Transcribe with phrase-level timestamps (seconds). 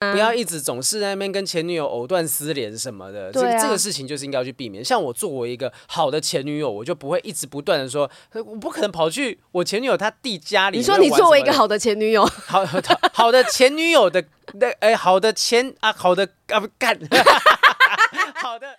[0.00, 4.84] 不要一直总是在那边跟前女友藕断丝连什么的，这个这个事情就是应该要去避免。
[4.84, 10.78] 像我作为一个好的前女友，我就不会一直不断的说，我不可能跑去我前女友她弟家里。
[10.78, 12.80] 你说你作为一个好的前女友， 好好
[13.12, 14.24] 好的前女友的
[14.54, 16.96] 那哎，好的前啊，好的啊不干，
[18.40, 18.78] 好的。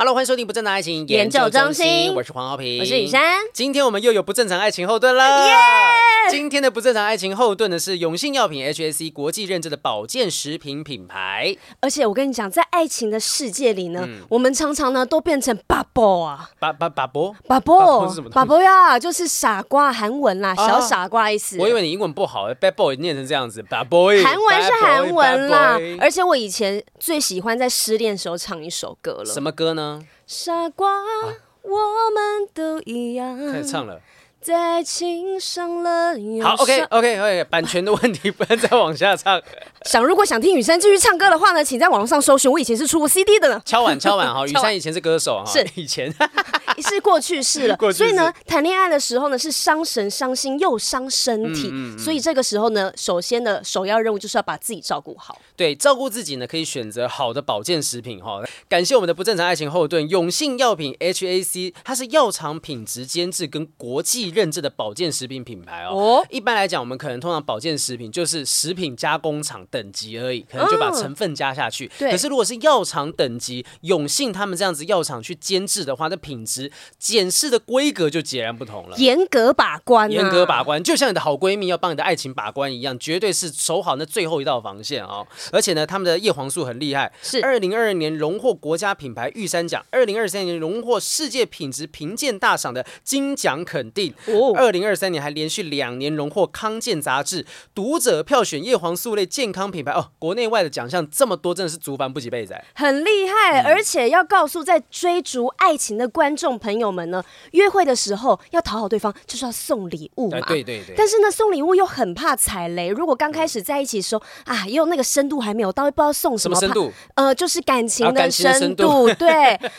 [0.00, 3.20] Hello，欢迎收听不正常爱情研究中心，我是黄浩平，我是雨珊，
[3.52, 5.22] 今天我们又有不正常爱情后盾了。
[5.46, 6.30] Yeah!
[6.30, 11.54] 今天的不正常爱情后盾呢，是永信药品 HAC 国际认证的保健食品品牌。
[11.80, 18.30] 而且我跟你讲，在爱情的世界里呢，嗯、我们常常呢都变成爸爸啊，爸爸爸爸爸爸是什么？
[18.30, 21.58] 爸爸呀，就是傻瓜，韩文啦，啊、小傻瓜意思。
[21.58, 24.22] 我以为你英文不好，bad boy 念成这样子，爸 boy。
[24.22, 29.26] 韩文是韩文啦，而且我以前最喜欢在失恋时候唱一首歌了。
[29.26, 29.89] 什么歌呢？
[30.26, 31.78] 傻瓜，啊、我
[32.14, 33.36] 们都一样。
[33.52, 34.00] 开始唱了。
[34.40, 39.40] 在爱情上了好，OK OK OK，版权的问题不能再往下唱。
[39.84, 43.60] 想如果想听雨珊继续唱歌的话呢，请在网上搜寻，我以前是出过 CD 的呢。
[43.66, 46.10] 敲碗敲碗哈， 雨珊以前是歌手哈，是以前
[46.88, 47.76] 是过去式了。
[47.92, 55.38] 所以呢，谈恋爱的时候呢，是伤神伤心又伤身体，嗯嗯嗯，所以这个时候呢，首先的首要任务就是要把自己照顾好。
[55.54, 58.42] 对，照顾自己呢，可以选择好的保健食品哈。
[58.70, 64.29] 感谢我们的不正常爱情后盾永信药品 HAC，它是药厂品质监制跟国际。
[64.30, 66.26] 认证的保健食品品牌哦，哦。
[66.30, 71.90] 一般来讲，我们可能通常保健食品就是食品加工厂等级而已，可能就把成分加下去。
[71.98, 85.26] 嗯、可是如果是药厂等级，永信他们这样子药厂去监制的话，那品质检视的规格就截然不同了，严格把关、啊，严格把关，就像你的好闺蜜要帮你的爱情把关一样，绝对是守好那最后一道防线哦。
[85.52, 87.40] 而且呢，他们的叶黄素很厉害，是。
[87.42, 94.14] 二零二二年荣获国家品牌玉山奖，二零二三年荣获世界品质评鉴大赏的金奖肯定。
[94.56, 103.62] 二零二三年还连续两年荣获康健杂志读者票选叶黄素类健康品牌哦，国内外的奖项这么多，真的是竹繁不及备载，很厉害。
[103.62, 107.22] 嗯、而且要告诉在追逐爱情的观众朋友们呢，
[107.52, 110.40] 约会的时候要讨好对方，就是要送礼物嘛。
[110.42, 110.94] 对对对。
[110.96, 112.88] 但是呢，送礼物又很怕踩雷。
[112.88, 116.92] 如果刚开始在一起的时候啊，又那个深度还没有到，不知道送什么，深度？
[117.14, 119.12] 呃，就是感情的深度。
[119.14, 119.30] 对，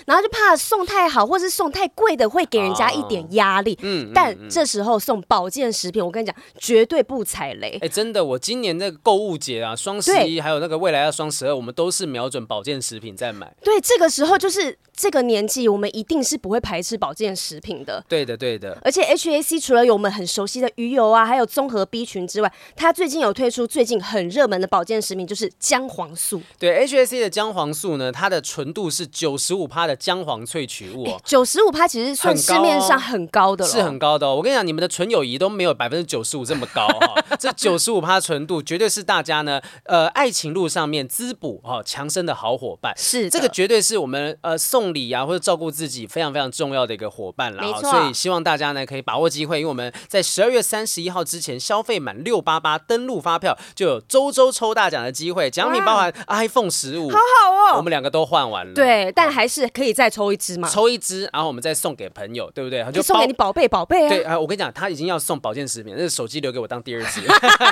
[0.06, 3.78] 然后就怕送太好，或是送太贵的，会给人家一点 压力。
[3.82, 4.12] 嗯、哦。
[4.14, 7.78] 但这时候送保健食品，我跟你讲，绝对不踩雷。
[7.82, 13.54] 哎，真的，我今年那个购物节啊，双十一还有那个未来的双十二，我们都是瞄准保健食品在买。
[13.64, 18.04] 对，这个时候就是这个年纪，我们一定是不会排斥保健食品的。
[18.08, 18.78] 对的，对的。
[18.84, 26.42] 而且 HAC 除了有我们很熟悉的鱼油啊，还有综合 B 群之外，它最近有推出最近很热门的保健食品，就是姜黄素。
[26.60, 31.22] 对，HAC 的姜黄素呢，它的纯度是九十五趴的姜黄萃取物哦。
[31.24, 34.36] 九十五趴其实算市面上很高的了，是很高的哦。
[34.36, 35.42] 我跟你讲，你们的纯友谊。
[35.42, 47.90] 都没有百分之九十五这么高哈、哦，这九十五趴纯度绝对是大家呢呃爱情路上面滋补哈强身的好伙伴，是这个绝对是我们呃送礼啊或者照顾自己非常非常重要的一个伙伴了，没错。
[47.90, 62.86] 所以希望大家呢可以把握机会，因为我们在十二月三十一号之前消费满六八八登录发票就有周周抽大奖的机会，奖品包含 iPhone 十五，好好哦，我们两个都换完了，对，但还是可以再抽一支嘛，抽一支，然后我们再送给朋友，对不对？
[62.92, 65.42] 就送给你宝贝宝贝啊，对啊，我跟你讲，他已经要送。
[65.42, 67.20] 保健食品，那手机留给我当第二支。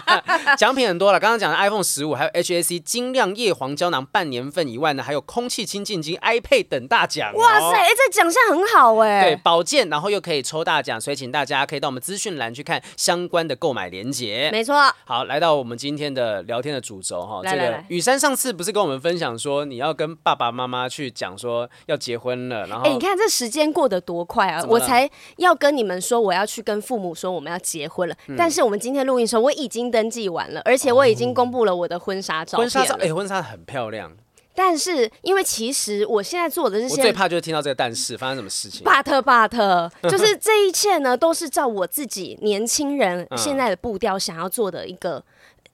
[0.57, 7.37] 奖品很多了，刚刚讲的 iPhone 十五，还有 HAC 精亮叶黄胶囊半年份以外呢，还有空气清净机、iPad 等大奖、哦。
[7.37, 9.21] 哇塞，哎，这奖项很好哎。
[9.21, 14.49] 对，保健，然后又可以抽大奖，所以请大家可以到我们资讯栏去看相关的购买链接。
[14.51, 14.75] 没错。
[15.05, 24.65] 好，来到我们今天的聊天的主轴哈，这个雨珊上次不是跟我们分享说你要跟爸爸妈妈去讲说要结婚了，然后哎，你看这时间过得多快啊！
[24.67, 25.07] 我才
[25.37, 27.49] 要跟你们说我要去跟父母说我们。
[27.49, 32.61] 要结婚了，嗯、但是我们今天录音的时候，我已经登记完了，而且我已经公布了我的婚纱照片。
[32.61, 34.15] 婚纱照，哎、欸，婚纱很漂亮。
[34.53, 38.85] 但是因为其实我现在做的这些，我最怕就是听到这个但是发生什么事情。
[38.85, 45.23] But but， 就是这一切呢，都是照我自己年轻人现在的步调想要做的一个。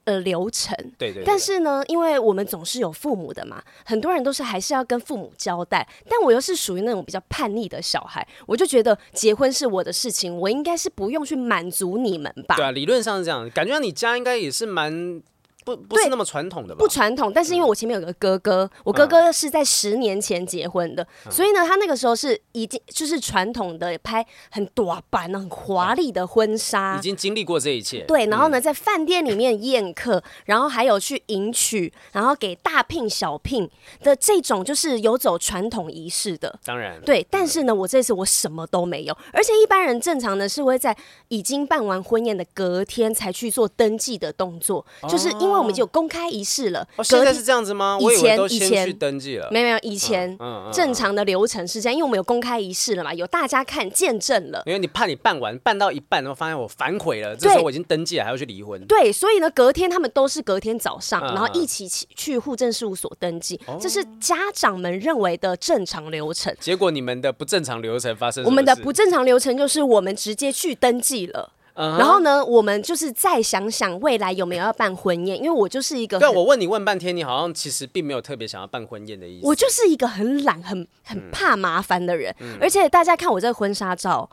[0.05, 5.87] 呃，流程对，对对，但是呢，因为我们总是有父母的嘛，很多人都是还是要跟父母交代。
[6.07, 12.55] 但我又是属于那种比较叛逆的小孩，我就觉得结婚是我的事情，我应该是不用去满足你们吧？
[12.55, 15.21] 对啊，理论上是这样，感觉你家应该也是蛮
[15.65, 16.79] 不不是那么传统的吧？
[16.79, 28.01] 不传统，但是因为我前面有个哥哥，我哥哥是在十年前结婚的，嗯、所以呢，他那个时候是已经就是传统的拍很短版、很华丽的婚纱，已经经历过这一切。
[28.07, 33.67] 对，然后呢，在饭店里面宴客，然后还有去迎娶，然后给大聘小聘
[34.01, 36.59] 的这种，就是有走传统仪式的。
[36.63, 40.95] 当然，对，但是呢，我这次我什么都没有，而且一般人正常的是会在
[41.29, 45.54] 已经办完婚宴的隔天才去做登记的动作，哦、就是因为。
[45.57, 47.97] 我们已经有公开仪式了，哦，现在是这样子吗？
[48.01, 50.37] 以前以前去登记了，没有没有，以前
[50.71, 54.63] 正常的流程是这样，因为我们有公开仪式了嘛，有大家看见证了。
[54.65, 58.83] 因为你怕你办完办到一半，然后发现我反悔了，这时候我已经登记了，还要去离婚。
[58.85, 66.55] 对，所以呢，隔天他们都是隔天早上，然后一起去户政事务所登记，这是家长们认为的正常流程。
[66.59, 71.51] 结果你们的不正常流程发生，我们的不正常流程就是我们直接去登记了。
[71.75, 71.97] Uh.
[71.99, 79.45] 然后呢，我们就是再想想未来有没有要办婚宴，因为我就是一个对，我问你问半天，你好像其实并没有特别想要办婚宴的意思。
[79.45, 84.29] 我就是一个很懒、很很怕麻烦的人，嗯、而且大家看我这个婚纱照。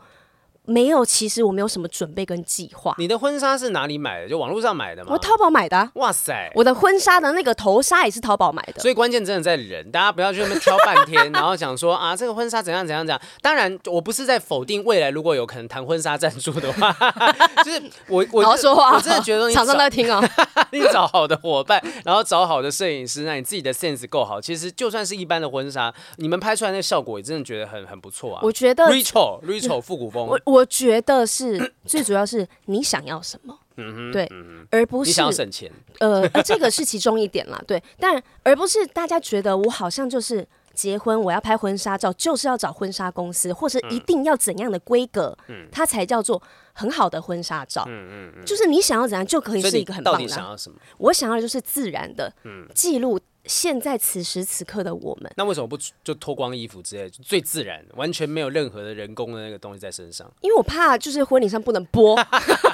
[0.65, 2.95] 没有，其实我没有什么准备跟计划。
[2.97, 4.29] 你的婚纱是哪里买的？
[4.29, 5.09] 就网络上买的吗？
[5.13, 5.91] 我淘宝买的啊。
[5.95, 8.81] 哇塞，我的婚纱的那个头纱也是淘宝买的。
[8.81, 13.21] 所以关键真的在人，大家不要去那边挑半天， 然后讲说啊，这个婚纱怎样怎样怎样。
[13.41, 16.95] 当然，我不是在否定未来如果有可能谈婚纱赞助的话，
[17.63, 20.23] 就是我我 好好说话，我真的觉得你厂商在听哦。
[20.71, 28.39] 你找好的伙伴，然后找好的摄影师，那你自己的 sense 够好，其实就算是一般的婚纱，你们拍出来那个效果也真的觉得很很不错啊。
[28.43, 31.25] 我觉得 Rachel Rachel 复古风，我我觉得。
[31.25, 46.41] 是 最主要是你想要什么，嗯哼，对，嗯、而不是你想要省钱，呃，这个是其中一点啦，对，但而不是大家觉得我好像就是结婚，我要拍婚纱照，就是要找婚纱公司，或是一定要怎样的规格，嗯，它才叫做
[46.73, 50.19] 很好的婚纱照，嗯嗯嗯，就是你想要怎样就可以是一个很棒的。
[50.19, 50.77] 到底想要什么？
[50.97, 53.19] 我想要的就是自然的，嗯，记录。
[53.45, 60.31] 现在此时此刻的我们，那为什么不就脱光衣服之类，最自然，完全没有任何的人工的那个东西在身上？
[60.41, 62.15] 因为我怕就是婚礼上不能播，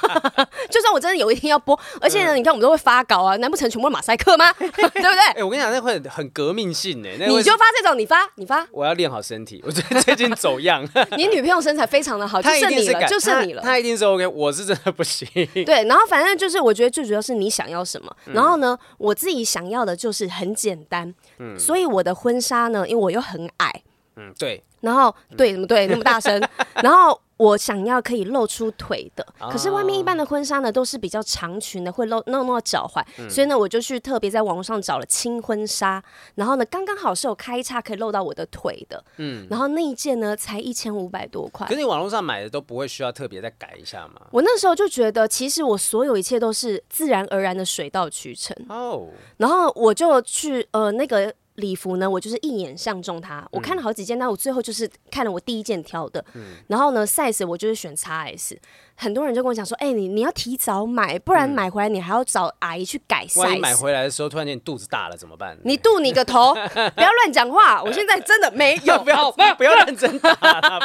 [0.70, 4.52] 就算我真的有一天要播，而且呢，你看我们都会发稿啊，难不成全部马赛克吗？
[4.54, 5.20] 对不对？
[5.36, 7.10] 哎，我跟你讲，那会很革命性呢。
[7.10, 8.68] 你就发这种，你发，你发。
[8.72, 10.88] 我要练好身体， 我最最近走样。
[11.18, 13.62] 你女朋友身材非常的好，就剩你了，就剩你了。
[13.62, 15.28] 她一定是 OK，我是真的不行。
[15.66, 21.14] 对，然后反正就是我觉得最主要是你想要什么，然后呢，我自己想要的就是很简单。
[21.38, 23.84] 嗯，所以我的婚纱呢，因为我又很矮，
[24.16, 26.42] 嗯，对，然后对，怎么对，那么大声，
[26.84, 36.04] 然后我想要可以露出腿的，可是外面一般的婚纱呢都是比较长裙的，会露弄到脚踝，所以呢，我就去特别在网络上找了轻婚纱，
[36.36, 44.22] 然后呢，刚刚好是有开叉可以露到我的腿的，嗯，然后那一件呢才一千五百多块，可是你网络上买的都不会需要特别再改一下吗？
[44.32, 48.54] 我那时候就觉得，其实我所有一切都是自然而然的水到渠成。
[48.68, 49.08] 哦，
[49.38, 51.34] 然后我就去呃那个。
[51.60, 53.48] 礼服呢，我就是一眼相中它。
[53.52, 56.24] 我看了好几件，但我最后就是看了我第一件挑的。
[56.34, 58.58] 嗯、然后呢，size 我就是选 XS。
[59.02, 63.40] 很多人就跟我讲说：“哎、欸，你你要提早买，不然买回来你还要找阿姨去改 size。
[63.40, 65.58] 万一买回来的时候突然间你肚子大了怎么办？
[65.64, 66.54] 你肚你个头！
[66.96, 67.82] 不要乱讲话！
[67.82, 70.36] 我现在真的没有， 不要不要认真打，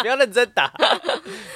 [0.01, 0.73] 不要认真打。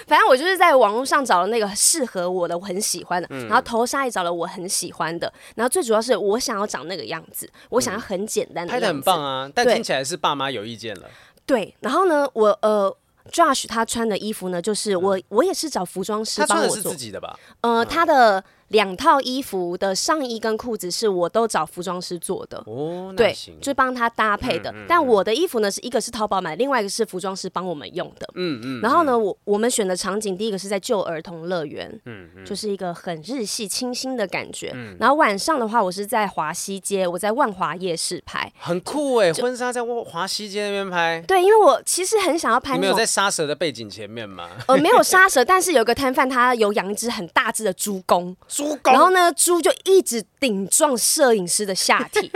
[0.09, 3.29] 反正我就是在网络上找了那个适合我的，我很喜欢的。
[3.31, 5.33] 嗯、然后头纱也找了我很喜欢的。
[5.55, 8.67] 然后最主要是我想要长那个样子，我想要很简单。
[8.67, 9.49] 拍的很棒啊！
[9.55, 11.09] 但听起来是爸妈有意见了。
[11.47, 12.97] 对，然后呢，我呃。
[13.29, 16.77] Josh 他穿的衣服呢，就是我我也是找服装师帮我做。
[16.77, 17.39] 他穿的是自己的吧？
[17.63, 18.45] 呃，他的。
[18.69, 24.75] 两套衣服的上衣跟裤子是我都找服装师做的哦，对，就帮他搭配的。
[24.87, 28.29] 但我的衣服呢，是一个是淘宝买，另外一个是服装师帮我们用的。
[28.35, 28.81] 嗯嗯。
[28.82, 34.75] 然后呢，我我们选的场景，第一个是在旧儿童乐园，嗯嗯，就是一个很日系清新的感觉。
[34.99, 41.25] 然后晚上的话，我是在华西街，我在万华夜市拍，很酷哎，婚纱在华西街那边拍。
[41.26, 42.75] 对，因为我其实很想要拍。
[42.75, 44.49] 你没有在沙蛇的背景前面吗？
[44.66, 48.37] 呃，没有沙蛇，但是有个摊贩，他有养一只很大只的猪公。
[48.85, 52.31] 然后呢，猪就一直顶撞摄影师的下体，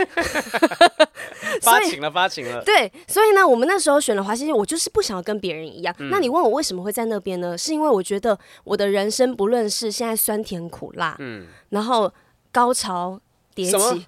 [1.61, 2.63] 发情了，发情了。
[2.63, 5.95] 对，所以呢，我们那时候选了华西街，我就是不想要跟别人一样。
[5.99, 7.57] 嗯、那你问我为什么会在那边呢？
[7.57, 12.11] 是因为我觉得我的人生不论是现在酸甜苦辣，嗯，然后
[12.51, 13.19] 高潮。
[13.55, 14.03] 迭起，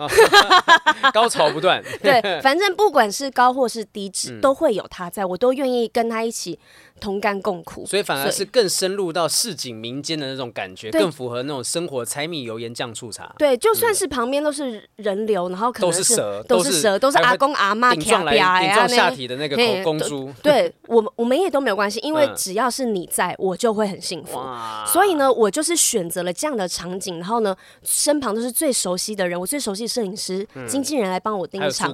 [1.13, 1.79] 高潮不断。
[2.01, 6.57] 对，反正不管是高或是低脂，都会有他在，我都愿意跟他一起
[6.99, 7.85] 同甘共苦。
[7.85, 13.33] 所以反而是更深入到市井民间的那种感觉，更符合那种生活柴米油盐酱醋茶。
[13.37, 20.31] 对，就算是旁边都是人流，然后可能是蛇，都是蛇，都是阿公阿妈顶撞来顶撞下体的那个公猪。
[20.41, 24.39] 对我们，我们也都没有关系，因为只要是你在，我就会很幸福。
[24.85, 29.39] 所以呢，我就是选择了这样的场景，然后呢，身旁都是最熟悉的人。
[29.39, 31.93] 我最熟悉的摄影师、嗯、经纪人来帮我盯场，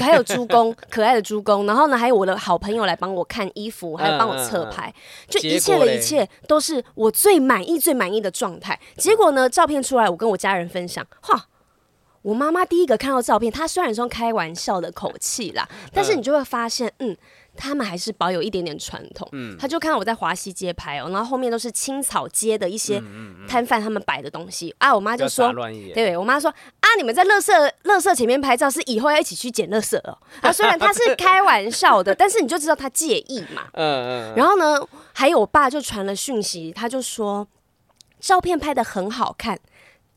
[0.00, 1.66] 还有猪公，可爱的猪公。
[1.66, 4.94] 然后呢，还有我的好朋友来帮我看衣服，还有帮我侧拍，嗯、
[5.28, 8.78] 就一切的一切都是我最满意、最满意的状态。
[8.96, 11.46] 结果呢，照片出来，我跟我家人分享，哈。
[12.22, 17.16] 我妈妈第一个看到照片，她虽然说开玩笑的口气啦，但是你就会发现，嗯，
[17.60, 19.28] 他们还是保有一点点传统。
[19.32, 23.02] 嗯，他就看到我在华西街拍哦，然后后面都是青草街的一些
[23.46, 24.94] 摊贩他们摆的东西、啊。
[24.94, 25.52] 我妈就说，
[25.94, 30.16] 对，我妈说啊，你们在乐色乐色前面拍照，是以后要一起去捡乐色哦。
[30.40, 33.68] 啊，虽然他是开玩笑的，但是你就知道他介意嘛。
[33.74, 34.34] 嗯嗯。
[34.34, 34.80] 然后呢，
[35.12, 37.46] 还有我爸就传了讯息，他就说
[38.18, 39.58] 照片拍的很好看。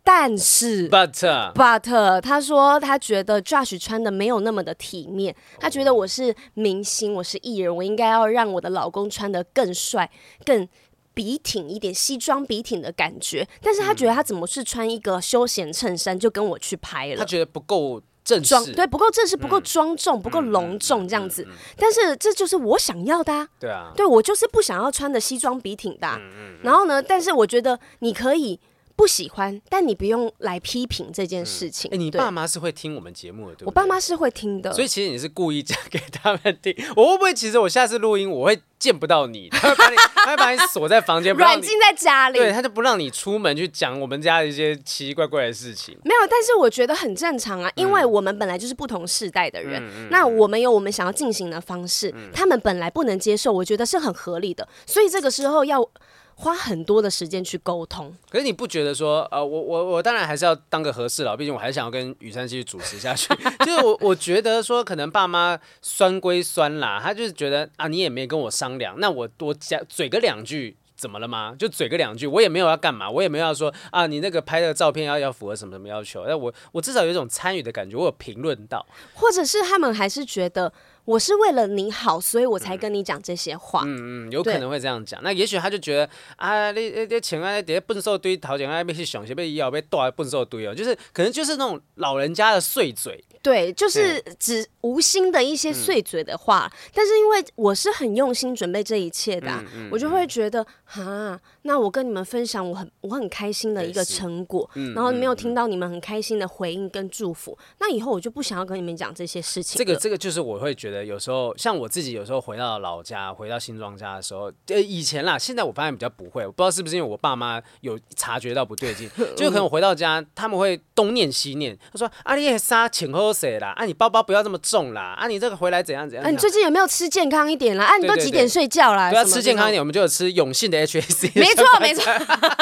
[0.06, 1.14] 但是，but
[1.54, 10.12] but，他说他觉得 Josh 穿的没有那么的体面，他觉得我是明星，我是艺人，我应该要让我的老公穿的更帅、
[10.46, 10.68] 更
[11.14, 13.48] 笔挺一点，西装笔挺的感觉。
[13.62, 17.16] 但是他觉得他怎么是穿一个休闲衬衫就跟我去拍了？
[17.16, 21.48] 他觉得不够正式，对，不够正式，不够庄重，不够隆重这样子。
[21.78, 23.48] 但是这就是我想要的啊！
[23.58, 26.20] 对啊，对我就是不想要穿的西装笔挺的。
[26.62, 28.60] 然后呢，但是我觉得你可以。
[28.96, 31.90] 不喜欢，但你不用来批评这件事情。
[31.92, 33.66] 哎、嗯，欸、你爸妈是会听我们节目的，对不对？
[33.66, 36.74] 我爸妈是会听的，所以其实你是故意讲给他们听。
[36.96, 45.98] 我会不会其实我下次录音我会见不到你，他会 把你，他会把你锁在房间，软禁在家里，对，他就不让你出门去讲我们家的一些奇奇怪怪的事情。
[46.04, 55.90] 没有，但是我觉得很正常啊，因为我们本来就是不同世代的人，嗯、那我们有我们想要进行的方式，嗯、他们本来不能接受，我觉得是很合理的，所以这个时候要。
[56.36, 63.28] 花很多的时间去沟通，可是你不觉得说，呃，我我我当然还是要当个和事佬，毕竟我还是想要跟雨珊继续主持下去。
[63.60, 71.56] 就是我我觉得说，可能爸妈酸归酸啦，他就是觉得啊，你也没跟我商量，那我多加嘴个两句，怎么了吗？
[71.58, 80.74] 就嘴个两句，我也没有要干嘛，我也没有要说啊，你那个拍的照片要要符合什么什么要求，那我我至少有一种参与的感觉，我有评论到，或者是他们还是觉得。
[81.06, 83.84] 我是为了你好，所以我才跟你讲这些话。
[83.86, 85.22] 嗯嗯，有可能会这样讲。
[85.24, 93.24] 那也许他就觉得啊，你你你请啊，底下笨兽堆，头前啊被去想先被医药被剁笨兽堆哦，就是可能就是那种老人家的碎嘴。
[93.44, 96.72] 对，就是只无心的一些碎嘴的话。
[96.74, 109.78] 嗯、但是因为我是很用心准备这一切的、啊，嗯嗯、我就会觉得哈，那我跟你们分享我很我很开心的一个成果，嗯、然后没有听到你们很开心的回应跟祝福，嗯、那以后我就不想要跟你们讲这些事情。
[109.78, 111.04] 这个这个就是我会觉得。
[111.04, 127.86] 有时候像我自己，有时候回到老家，回到新庄家的时候，呃，以前啦，现在我发现比较不会，我不知道是不是因为我爸妈有察觉到不对劲， 就可能我回到家，他们会东念西念，他说：“阿丽莎请喝水啦，啊，你包包不要这么重啦，啊，你这个回来怎样怎样。”啊，你最近有没有吃健康一点啦？
[127.86, 129.10] 啊，你都几点睡觉啦？
[129.10, 131.32] 对，要吃健康一点，我们就有吃永信的 HAC。
[131.36, 132.04] 没错没错，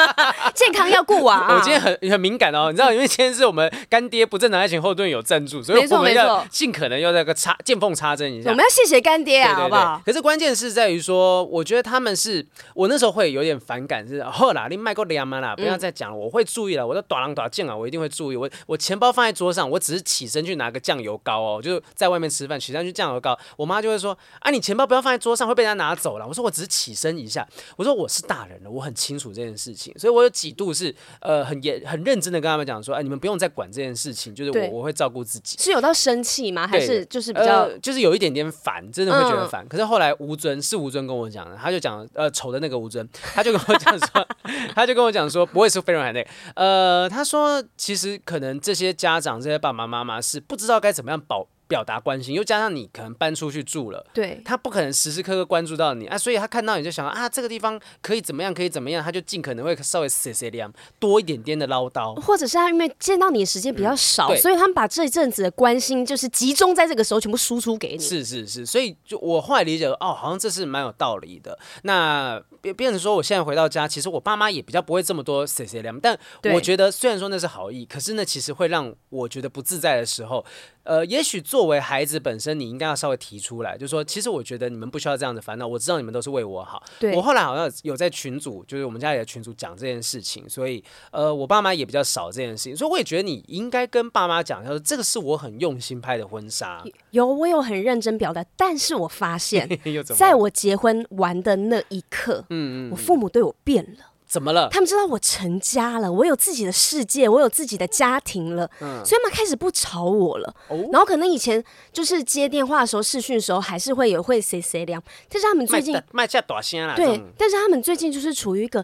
[0.54, 1.46] 健康要顾啊！
[1.50, 8.50] 我今天很很敏感哦，你知道，因为今天是我们干爹不正常爱情后盾有赞助，所以我们要尽可能要那个插见缝插针一下。
[8.50, 10.00] 我们要谢谢干爹啊，好不好？
[10.04, 16.86] 可是关键是在于说，我觉得他们是我那时候会有点反感，是后啦，你卖够两万啦，不要再讲了，我会注意了。
[16.86, 18.36] 我的短狼短剑啊，我一定会注意。
[18.36, 26.26] 我我钱包放在桌上，我只是起身去拿个酱油膏哦，就在外面吃饭，取上去酱油膏，我妈就会说啊，你钱包不要放在桌上，会被人家拿走了。
[26.26, 35.56] 我说我只是起身一下，我说我是大人了，我很清楚这件事情，所以我有几度是呃很严很认真的跟他们讲说，哎，你们不用再管这件事情，就是我我会照顾自己。
[35.58, 36.66] 是有到生气吗？
[36.66, 39.64] 还是就是比较、呃、就是有一点点烦，真的会觉得烦。
[39.64, 44.28] 嗯、可是后来吴尊是吴尊跟我讲的，他就讲呃丑的那个吴尊，他就跟我讲说，
[44.74, 51.48] 他就跟我讲说不会是飞轮海内，呃，他说其实可能这些家长这些爸爸妈妈是不知道该怎么样保。
[51.72, 67.98] 表达关心，又加上你可能搬出去住了，对，他不可能时时刻刻关注到你啊，所以他看到你就想啊，这个地方可以怎么样，可以怎么样，他就尽可能会稍微碎碎念多一点点的唠叨，或者是他因为见到你的时间比较少，嗯、所以他们把这一阵子的关心就是集中在这个时候全部输出给你。
[67.98, 71.58] 是是是，所以就我后来理解了，哦，好像这是蛮有道理的。
[71.84, 76.18] 那变变成说我现在回到家，其实我爸妈也比较不会这么多碎碎念，但
[76.52, 80.44] 我觉得虽然说那是好意，可是呢，其实会让我觉得不自在的时候。
[80.84, 86.82] 呃，也许作为孩子本身，你应该要稍微提出来，就是说，其实我觉得你们不需要这样的烦恼，我知道你们都是为我好。
[86.98, 96.82] 对我后来好像有在群组，就是我们家里的群组讲这件事情，所以呃，我爸妈也比较少这件事情，所以我也觉得你应该跟爸妈讲，他说这个是我很用心拍的婚纱。
[97.10, 99.68] 有，我有很认真表达，但是我发现，
[100.16, 104.11] 在我结婚完的那一刻，嗯嗯，我父母对我变了。
[104.32, 104.66] 怎么了？
[104.70, 110.54] 他们知道我成家了，我有自己的世界，我有自己的家庭了，嗯，所以他们开始不吵我了。
[110.68, 111.62] 哦，然后可能以前
[111.92, 118.82] 就是接电话的时候、视讯的时候，还是会有会谁谁凉，但是他们最近卖价大声了，对，但是他们最近就是处于一个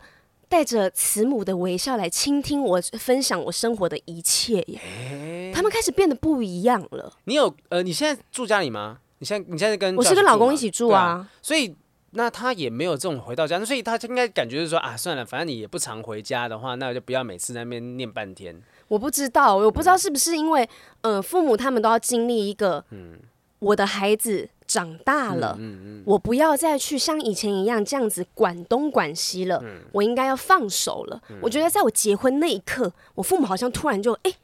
[0.51, 4.79] 带着慈母的微笑来倾听我分享我生活的一切耶。
[4.83, 7.15] 欸、他们开始变得不一样了。
[7.25, 8.99] 你有呃，你现在住家里吗？
[9.21, 11.75] 你现在你现在跟我是跟老公一起住啊，啊，所以
[12.11, 18.61] 那他也没有这种回到家，所以他应该感觉是说啊，算了，反正你也不常回家的话，那就不要每次在那边念半天。
[18.89, 20.69] 我不知道，我不知道是不是因为
[21.03, 23.19] 呃，父母他们都要经历一个嗯。
[23.61, 31.21] 我的孩子长大了，嗯嗯嗯、我不要再去像以前一样这样子管东管西了，嗯、我应该要放手了。
[31.29, 34.37] 嗯、我觉得在我结婚那一刻，我父母好像突然就哎、欸、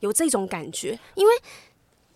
[0.00, 1.32] 有这种感觉，因为。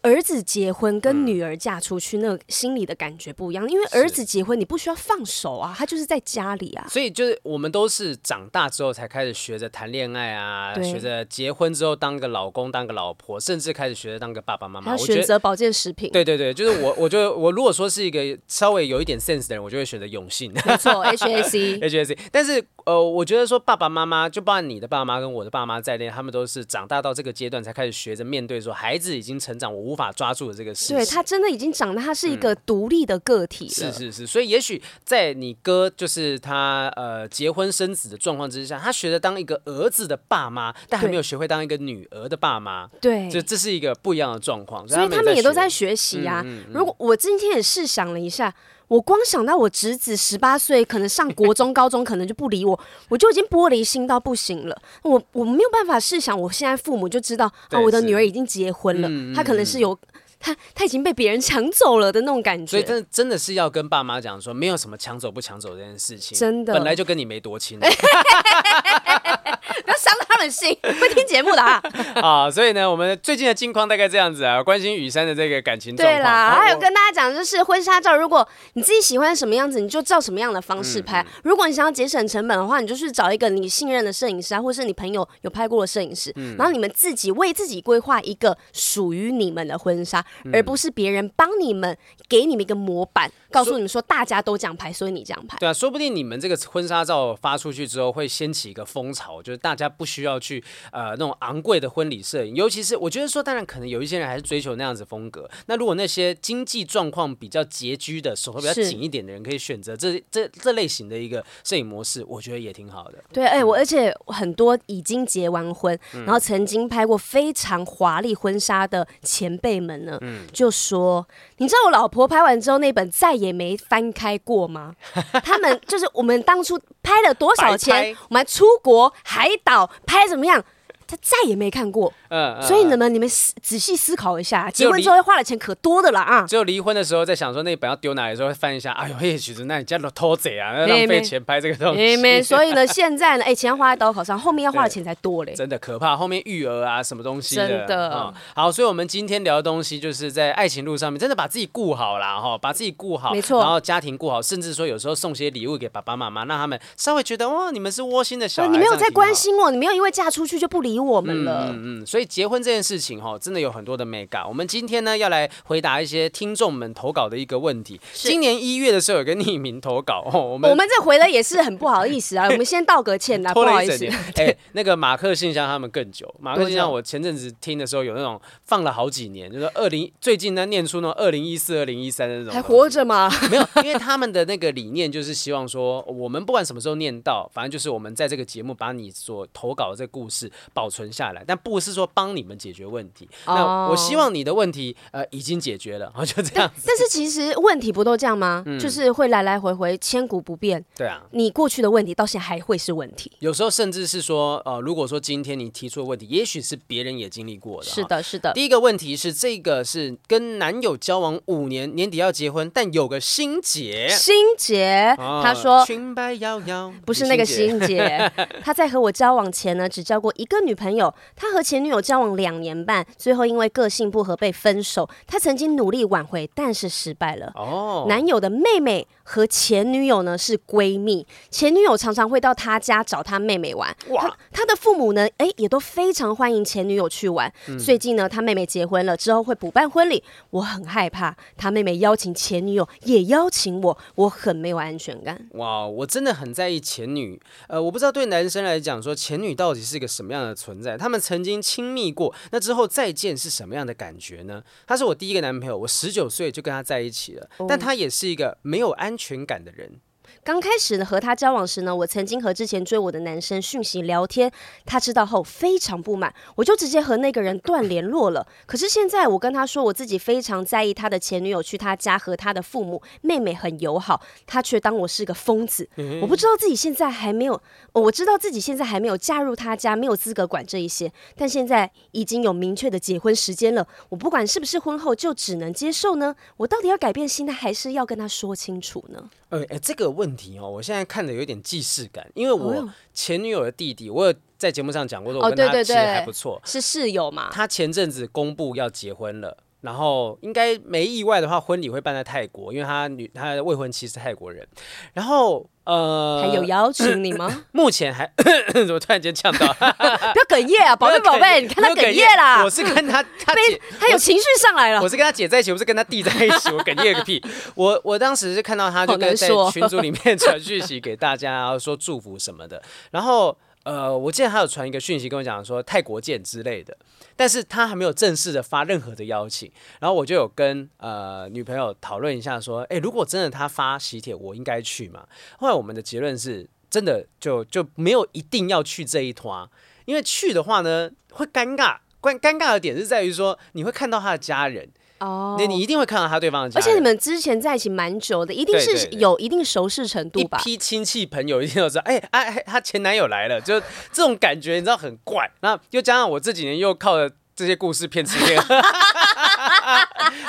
[0.06, 3.68] 儿子结婚跟女儿嫁出去，那个心里的感觉不一样。
[3.68, 6.86] 因为儿子结婚，你不需要放手啊，他就是在家里啊。
[6.88, 14.92] 所以就是我们都是长大之后才开始学着谈恋爱啊，对学着结婚之后当个老公、当个老婆，甚至开始学着当个爸爸妈妈。
[14.92, 16.12] 要选择保健食品。
[16.12, 20.52] 对对对，就是我，我觉得我如果说是一个稍微有一点 sense 的人，我就会选择永信。
[20.52, 22.16] 没错，HAC，HAC。
[22.30, 30.94] 但是呃，我觉得说爸爸妈妈，就包括你的爸妈跟我的爸妈在内，他们都是长大到这个阶段才开始学着面对说孩子已经成长，我无法抓住的这个事。
[30.94, 33.70] 对，他真的已经长大，他是一个独立的个体了。
[33.70, 42.88] 是是是，所以也许在你哥就是他呃结婚生子的状况之下，他学着当一个儿子的爸妈，但还没有学会当一个女儿的爸妈。
[43.00, 44.86] 对，这这是一个不一样的状况。
[44.86, 46.40] 所以他们也都在学习呀。
[46.44, 48.54] 嗯嗯嗯、如果我今天也试想了一下，
[48.88, 52.78] 我光想到我侄子十八岁，可能上国中、 高中，可能就不理我，
[53.08, 54.76] 我就已经玻璃心到不行了。
[55.02, 59.98] 我我没有办法试想，我现在父母就知道啊，我的女儿已经结婚了，嗯嗯、他可能是有。
[60.38, 67.80] 他他已经被别人抢走了的那种感觉，所以真的真的是要跟爸妈讲说，没有什么抢走不抢走这件事情，真的本来就跟你没多亲。
[69.84, 71.82] 不要伤了他们心，会听节目的啊。
[72.22, 76.18] 啊，所以呢，我们最近的近况大概这样子啊，关心雨珊的这个感情状况。
[76.18, 81.22] 对啦，还有跟大家讲，就是婚纱照，如果你自己喜欢什么样子，你就照什么样的方式拍。
[81.22, 91.96] 嗯、如果你想要节省成本的话，你就去找一个你信任的摄影师啊，或是你朋友有拍过的摄影师，嗯、然后你们自己为自己规划一个属于你们的婚纱，嗯、而不是别人帮你们
[92.28, 93.30] 给你们一个模板。
[93.50, 95.56] 告诉你们说，大家都这样拍，所以你这样拍。
[95.58, 105.50] 对啊，说不定你们这个婚纱照发出去之后，会掀起一个风潮，就是大家不需要去呃那种昂贵的婚礼摄影，尤其是我觉得说，当然可能有一些人还是追求那样子风格。
[105.66, 113.18] 那如果那些经济状况比较拮据的，手头比较紧一点的人，可以选择这这这类型的一个摄影模式，我觉得也挺好的。
[113.32, 123.56] 对，哎、欸，我而且很多已经结完婚，嗯、然后曾经拍过非常华丽婚纱的前辈们呢，嗯、就说，你知道我老婆拍完之后那本再也。
[123.56, 124.94] 没翻开过吗？
[125.42, 128.14] 他们就是我们当初拍了多少钱？
[128.28, 129.10] 我们出国
[129.46, 130.64] 海岛拍怎么样？
[131.06, 132.12] 他再也没看过。
[132.28, 136.44] 嗯，所以你们你们仔细思考一下，结婚之后花的钱可多的了啊！
[136.46, 142.16] 只有离婚的时候在想说那本要丢哪里的时候会翻一下，哎呦，嘿，其实那你家的偷贼啊，浪费钱拍这个东西。
[142.16, 146.16] 没， 所以呢，现在呢，哎，钱要花在刀口上，后面要花的钱才多嘞，真的可怕。
[146.16, 148.34] 后面育儿啊，什么东西的，真的。
[148.54, 152.40] 好，所以我们今天聊的东西就是在爱情路上面，真的把自己顾好啦。
[152.40, 153.60] 哈，把自己顾好，没错。
[153.60, 158.68] 然后家庭顾好，甚至说有时候送些礼物给爸爸妈妈，让他们稍微觉得哇，你们是窝心的小孩。
[158.68, 161.68] 你没有在关心我，你没有因为嫁出去就不理我们了。
[161.70, 162.96] 嗯嗯，所以结婚这件事。
[162.98, 164.42] 情哈，真的有很多的美感。
[164.48, 168.00] 我们今天呢，要来回答一些听众们投稿的一个问题。
[168.14, 174.06] 今年一月的时候，有个匿名投稿哦，我们我们这回的也是很不好意思啊，我们先道个歉啦， 不好意思。
[174.36, 183.30] 哎，那个马克信箱他们更久，马克信箱我前阵子听的时候有那种放了好几年，就是二零最近呢念出那种二零一四、二零一三的那种，还活着吗？
[183.50, 193.28] 没有，因为他们的那个理念就是希望说，我们不管什么时候念到，反正就是我们在这个节目把你所投稿的这个故事保存下来，但不是说帮你们解决问题。
[193.46, 196.82] 那我希望你的问题呃已经解决了，然 后就这样子。
[196.86, 198.62] 但是其实问题不都这样吗？
[198.66, 200.84] 嗯、就是会来来回回，千古不变。
[200.96, 203.30] 对啊，你过去的问题到现在还会是问题。
[203.40, 207.88] 有时候甚至是说，呃，如果说今天你提出的问题，也许是别人也经历过的。
[207.88, 208.52] 是的，是的。
[208.52, 214.08] 第一个问题是这个是跟男友交往五年，年底要结婚，但有个心结。
[214.08, 218.30] 心结，哦、他说裙摆摇摇，不是那个心结。
[218.62, 221.12] 他在和我交往前呢，只交过一个女朋友。
[221.34, 227.50] 他和前女友交往两年半，最后因为个性不合被分手，他曾经努力挽回，但是失败了。
[227.54, 228.08] 哦，oh.
[228.08, 233.96] 男友的妹妹和前女友呢是闺蜜，前女友常常会到他家找他妹妹玩。
[234.10, 237.52] 哇，他，的父母呢，哎，也都非常欢迎前女友去玩。
[237.68, 245.48] 嗯、最近呢，他妹妹结婚了之后会补办婚礼，我很害怕他妹妹邀请前女友也邀请我，我很没有安全感。
[245.52, 247.40] 哇，我真的很在意前女。
[247.68, 250.96] 呃，我不知道对男生来讲说前女到底是一个什么样的存在？
[250.96, 253.76] 他们曾经亲密过，那之后再见是什么？
[253.76, 254.62] 样的感觉呢？
[254.86, 260.00] 他是我第一个男朋友，我十九岁就跟他在一起了，但他也是一个没有安全感的人。
[260.46, 264.48] 刚开始呢和他交往时呢，我曾经和之前追我的男生讯息聊天，
[264.84, 268.46] 他知道后非常不满，我就直接和那个人断联络了。
[268.64, 275.88] 可是现在我跟他说我自己非常在意他的前女友去他家和他的父母妹妹很友好，他却当我是个疯子。
[276.22, 277.60] 我不知道自己现在还没有，
[277.94, 286.36] 我知道自己现在还没有嫁入他家，没有资格管这一些，但现在已经有明确的结婚时间了，我不管是不是婚后就只能接受呢？
[286.58, 289.28] 我到底要改变心态，还是要跟他说清楚呢？
[289.48, 297.50] 呃，哎，这个问题哦，我现在看的有点既视感，因为我前女友的弟弟，我有在节目上讲过，说我跟他其实还不错，哦、是室友嘛。
[297.52, 304.66] 他前阵子公布要结婚了，然后应该没意外的话，婚礼会办在泰国，因为他女他的未婚妻是泰国人，
[305.12, 305.68] 然后。
[305.86, 307.62] 呃，还有邀请你吗？
[307.72, 308.28] 目前还
[308.74, 309.72] 怎么突然间呛到？
[309.78, 312.64] 不要哽咽啊，宝贝宝贝，你看他哽咽啦。
[312.64, 315.00] 我是跟他他姐，他有情绪上来了。
[315.00, 317.42] 我是跟他姐在一起，我是跟他弟在一起，我哽咽个屁！
[317.76, 323.56] 我我当时是看到他就跟在群组里面传讯息给大家，然后说祝福什么的，然后。
[323.86, 326.96] 呃，我记得他有传一个讯息跟我讲说泰国见之类的，
[327.36, 329.70] 但是他还没有正式的发任何的邀请，
[330.00, 335.24] 然后我就有跟呃女朋友讨论一下说，哎，如果真的他发喜帖，我应该去吗？
[335.58, 339.68] 后来我们的结论是，真的就就没有一定要去这一团，
[340.04, 344.90] 因为去的话呢会尴尬，关尴尬的点是在于说你会看到他的家人。
[345.18, 350.58] 哦，那你一定会看到他对方的家，而且你们之前在一起蛮久的，一定是有一定熟识程度吧？
[350.58, 353.80] 一批亲戚朋友一定都知道，哎哎哎， 他前男友来了，就
[354.12, 355.50] 这种感觉，你知道很怪。
[355.60, 358.62] 那又加上我这几年又靠着这些故事骗吃骗，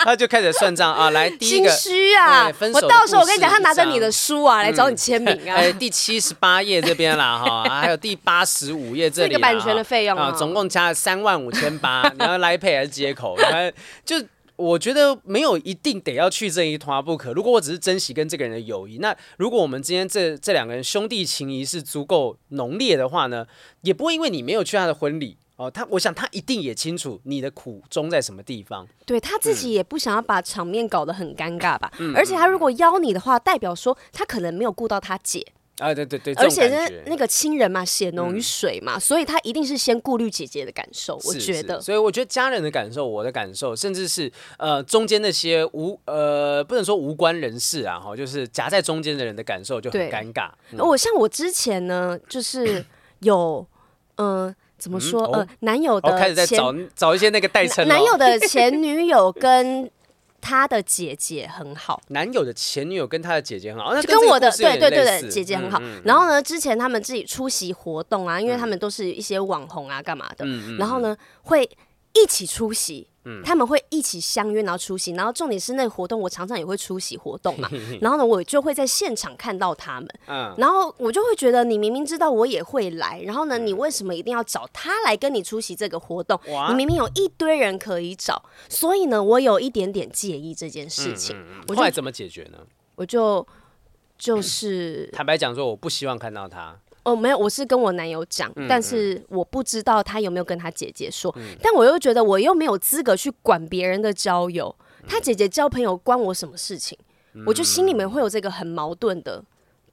[0.03, 13.37] 他就开始算账啊，来第一个心虚啊，我到时候我跟你讲，他拿着你的书啊来找你签名啊，哎，第七十八页这边啦哈，还有第八十五页这里，这个版权的费用啊，总共加了三万五千八，你要 Line Pay 还是接口？
[14.05, 14.17] 就。
[14.57, 17.31] 我觉得没有一定得要去这一团不可。
[17.31, 23.47] 如果我只是珍惜跟这个人的友谊，那如果我们今天这这两个人兄弟情谊是足够浓烈的话呢，
[23.81, 28.87] 也不会因为你没有去他的婚礼哦，他我想他一定也清楚你的苦衷在什么地方。
[29.05, 31.91] 对，他自己也不想要把场面搞得很尴尬吧。
[31.99, 35.45] 嗯，而且他如果邀你的话，代表说他可能没有顾到他姐。
[35.79, 41.79] 啊，对对对，而且是那个亲人嘛，血浓于水嘛，嗯、所以他一定是先顾虑姐姐的感受，我觉得。
[41.79, 50.49] 所以我觉得家人的感受，我的感受，甚至是呃中间那些无呃不能说无关人士啊，哈，就是夹在中间的人的感受就很尴尬。
[50.79, 52.83] 我、像我之前呢，就是
[53.21, 53.63] 有
[54.15, 59.89] 嗯、呃、怎么说、嗯哦、呃男友的开始在找找一些那个代称、哦，男友的 前女友跟。
[60.41, 65.79] 他的姐姐很好，男友的前女友跟他的姐姐很好，那跟我的对对对的姐姐很好。
[65.81, 71.63] 嗯嗯、然后呢，之前他们自己出席活动啊，因为他们都是一些网红啊，干嘛的，嗯、然后呢会
[72.13, 73.07] 一起出席。
[73.43, 77.69] 他们会一起相约，然后出席，然后重点是那个活动，我常常也会出席活动嘛。
[78.01, 80.09] 然后呢，我就会在现场看到他们。
[80.27, 80.53] 嗯。
[80.57, 86.39] 然后我就会觉得，你明明知道我也会来，然后呢，你为什么一定要找他来跟你出席这个活动？
[86.69, 91.35] 你明明有一堆人可以找，所以呢，我有一点点介意这件事情。
[91.35, 92.59] 嗯嗯嗯、我后来怎么解决呢？
[92.95, 93.45] 我就
[94.17, 96.79] 就是坦白讲说，我不希望看到他。
[97.07, 101.33] 哦，没有，我是跟我男友讲，嗯、但是我不知道他有没有跟他姐姐说。
[101.37, 106.97] 嗯、但我又觉得我又没有资格去管别人的交友，嗯、他姐姐交朋友关我什么事情？
[107.33, 109.43] 嗯、我就心里面会有这个很矛盾的。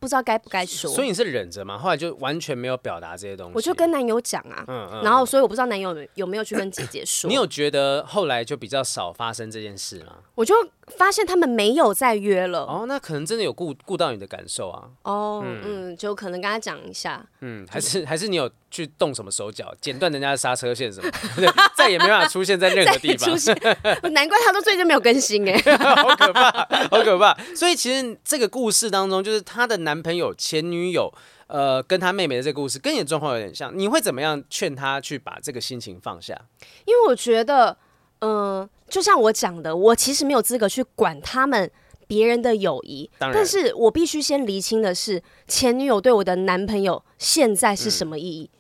[0.00, 1.79] 不知道该不该说，所以你是忍着吗？
[1.79, 3.53] 后来就完全没有表达这些东西。
[3.55, 7.27] 我就跟男友讲啊，嗯嗯，然后所以我不知道男友有没有去跟姐姐 说。
[7.27, 10.16] 你有觉得后来就比较少发生这件事吗？
[10.35, 10.55] 我就
[10.99, 12.61] 发现他们没有再约了。
[12.64, 14.85] 哦，那可能真的有顾顾到你的感受啊。
[15.03, 17.25] 哦，嗯，嗯，就可能跟他讲一下。
[17.40, 21.11] 嗯，还是还是你有去动什么手脚，剪断人家的刹车线什么，
[21.75, 23.31] 再也没办法出现在任何地方。
[23.31, 23.57] 出现，
[24.12, 26.51] 难怪他都最近没有更新哎， 好可怕，
[26.90, 27.35] 好可怕。
[27.57, 29.94] 所以其实这个故事当中，就是他的男。
[29.94, 31.14] 男朋友、前女友，
[31.47, 33.70] 呃，跟他妹妹的这个故事，跟你的状况有点像。
[33.79, 36.37] 你会怎么样劝他去把这个心情放下？
[36.85, 37.77] 因为我觉得，
[38.20, 41.70] 嗯、呃，就像我讲的，我其实没有资格去管他们
[42.07, 43.11] 别人的友谊。
[43.18, 48.50] 但是我必须先厘清的是，前女友对我的男朋友现在是什么意义。
[48.53, 48.59] 嗯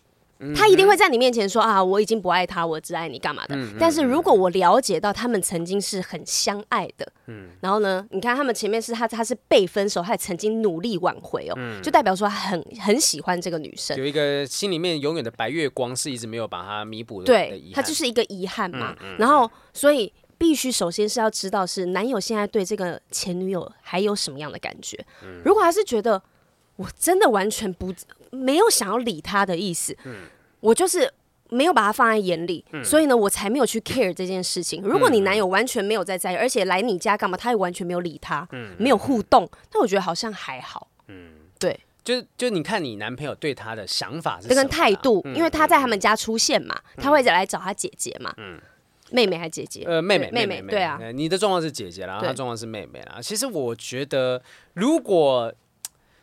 [0.54, 3.56] 他一定会在你面前说啊，我已经不爱他，我只爱你，干嘛的？
[3.78, 18.94] 但是如果我了解到他们曾经是很相爱的，嗯，然后呢，你看他们前面是他他是被分手，他也曾经努力挽回哦，就代表说他很很喜欢这个女生，有一个心里面永远的白月光是一直没有把它弥补的，对，他就是一个遗憾嘛。
[19.18, 24.98] 然后所以必须首先是要知道是男友现在对这个前女友还有什么样的感觉。
[25.44, 26.20] 如果他是觉得
[26.76, 27.94] 我真的完全不
[28.34, 30.26] 没有想要理他的意思，嗯。
[30.60, 31.12] 我就是
[31.50, 34.80] 没有把他放在眼里，嗯、所以呢，我才没有去 care 这件事情。
[34.82, 40.88] 如果你男友完全没有在在意，而且来你家干嘛，他也完全没有理他，嗯、没有互动，那我觉得好像还好。
[41.08, 48.58] 嗯，对，就就你看你男朋友对他的想法是这跟态度，嗯、因为他在他们家出现嘛，嗯、他会来找他姐姐嘛，嗯，
[49.10, 49.84] 妹妹还是姐姐？
[49.84, 53.18] 呃，妹妹，妹妹，对啊，你的状况是姐姐，然后他状况是妹妹啦。
[53.20, 54.42] 其实我觉得，
[54.72, 55.52] 如果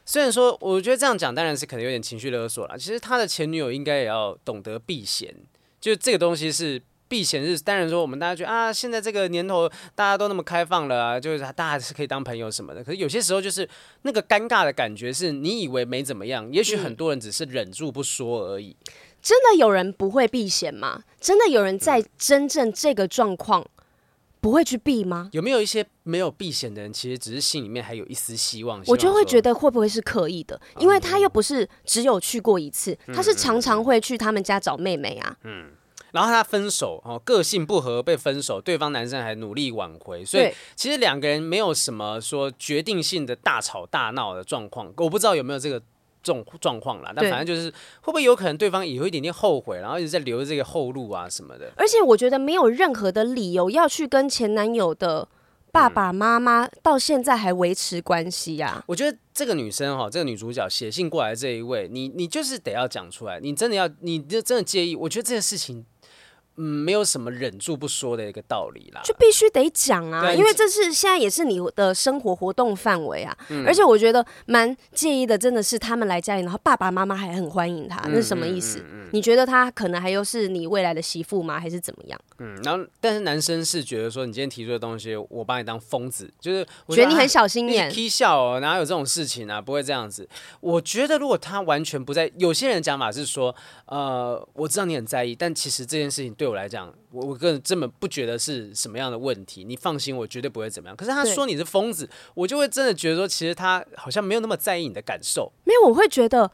[0.06, 2.78] 虽然说，我觉得这样讲当然是可能有点情绪勒索啦。
[2.78, 5.34] 其实他的前女友应该也要懂得避嫌，
[5.80, 6.82] 就这个东西是。
[7.12, 12.82] 避嫌是当然说，我们大家觉得啊，现在这个年头大家都那么开放了啊，就是大家是可以当朋友什么的。
[12.82, 13.68] 可是有些时候就是
[14.04, 18.78] 那个尴尬的感觉，是你以为没怎么样，也许很多人只是忍住不说而已。
[18.88, 21.04] 嗯，真的有人不会避嫌吗？
[21.20, 23.68] 真的有人在真正这个状况
[24.41, 25.30] 不会去避吗？
[25.32, 28.84] 有没有一些没有避险的人，其实只是心里面还有一丝希望？
[28.88, 30.60] 我就会觉得会不会是刻意的？
[30.80, 35.38] 因为他又不是只有去过一次，他是常常会去他们家找妹妹啊。
[35.43, 35.71] 嗯。
[36.12, 45.82] 然后他分手哦，个性不合被分手，对方男生还努力挽回，所以其实两个人没有什么说决定性的大吵大闹的状况，我不知道有没有这个
[46.23, 47.69] 这种状况啦，但反正就是
[48.01, 51.71] 会不会有可能对方也有一点点后悔，然后一直在留这个后路啊什么的。
[51.75, 55.27] 而且我觉得没有任何的理由要去跟前男友的
[55.71, 58.84] 爸爸妈妈到现在还维持关系呀、啊。
[58.88, 65.86] 我觉得这个女生哈，这个女主角写信过来这一位，你你就是得要讲出来，你真的要，你就真的介意，我觉得这件事情。
[66.58, 73.36] 嗯，没有什么忍住不说的一个道理啦，就必须得讲啊，因为这是现在也是你的生活活动范围啊。
[73.50, 78.84] 嗯、而且我觉得蛮介意的，真的是他们来家里，然后爸爸妈妈还很欢迎他，嗯、那是什么意思？
[79.12, 81.60] 你觉得他可能还又是你未来的媳妇吗？
[81.60, 82.20] 还是怎么样？
[82.40, 89.62] 嗯，然后但是男生是觉得说，你今天提出的东西，我把你当疯子，就是我觉得你很小心眼，踢笑哦，哪有这种事情啊？
[89.62, 90.28] 不会这样子。
[90.60, 93.54] 我觉得如果他完全不在，有些人的讲法是说，
[93.86, 96.91] 呃，我知道你很在意，但其实这件事情对我来讲。
[97.12, 100.95] 我我个人根本不觉得是什么样的问题，你放心，我绝对不会怎么样。
[100.95, 105.51] 可是他说你是疯子，我就会真的觉得说，其实他好像没有那么在意你的感受。
[105.65, 106.49] 没有，我会觉得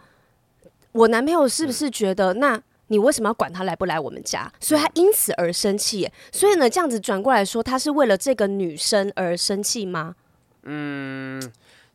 [0.91, 4.51] 我男朋友是不是觉得，嗯、那你为什么要管他来不来我们家？
[4.59, 6.11] 所以他因此而生气。
[6.33, 10.17] 所以呢，这样子转过来说，他是为了这个女生而生气吗？
[10.63, 11.41] 嗯，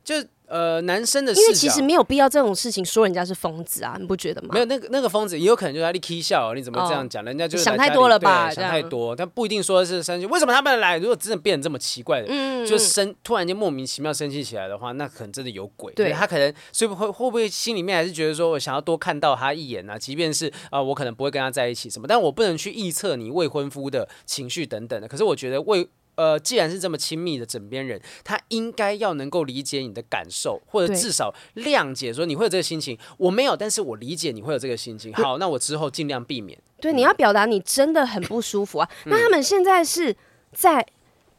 [0.02, 0.14] 就。
[0.52, 4.50] 呃，男生的，因为其实没有必要这种事情说人家是疯子啊，你不觉得吗？
[4.52, 7.22] 没有那个那个疯子也有可能就是他在起笑，你怎么这样讲？
[7.22, 8.50] 哦、人家就是想太多了吧？
[8.50, 10.26] 想太多，但不一定说是生气。
[10.26, 10.98] 为什么他们来？
[10.98, 15.90] 如果真的变得这么奇怪的，嗯，就生突然间莫名其妙生气起来的话，那可能真的有鬼。
[15.94, 19.98] 对，他可能所以会会不会心里面还是觉得说我想要多看到他一眼啊？
[19.98, 25.08] 即便是啊、呃，我可能不会跟他在一起什么，但我不能去臆测你未婚夫的情绪等等的。
[25.08, 25.88] 可是我觉得未。
[26.14, 32.98] 呃，既然是这么亲密的枕边人，他应该要能够理解你的感受，或者至少谅解，说你会有这个心情。
[33.16, 35.12] 我没有，但是我理解你会有这个心情。
[35.14, 36.58] 好，那我之后尽量避免。
[36.80, 38.88] 对，你要表达你真的很不舒服啊。
[39.04, 40.16] 嗯、那他们现在是
[40.52, 40.86] 在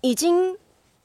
[0.01, 0.57] 已经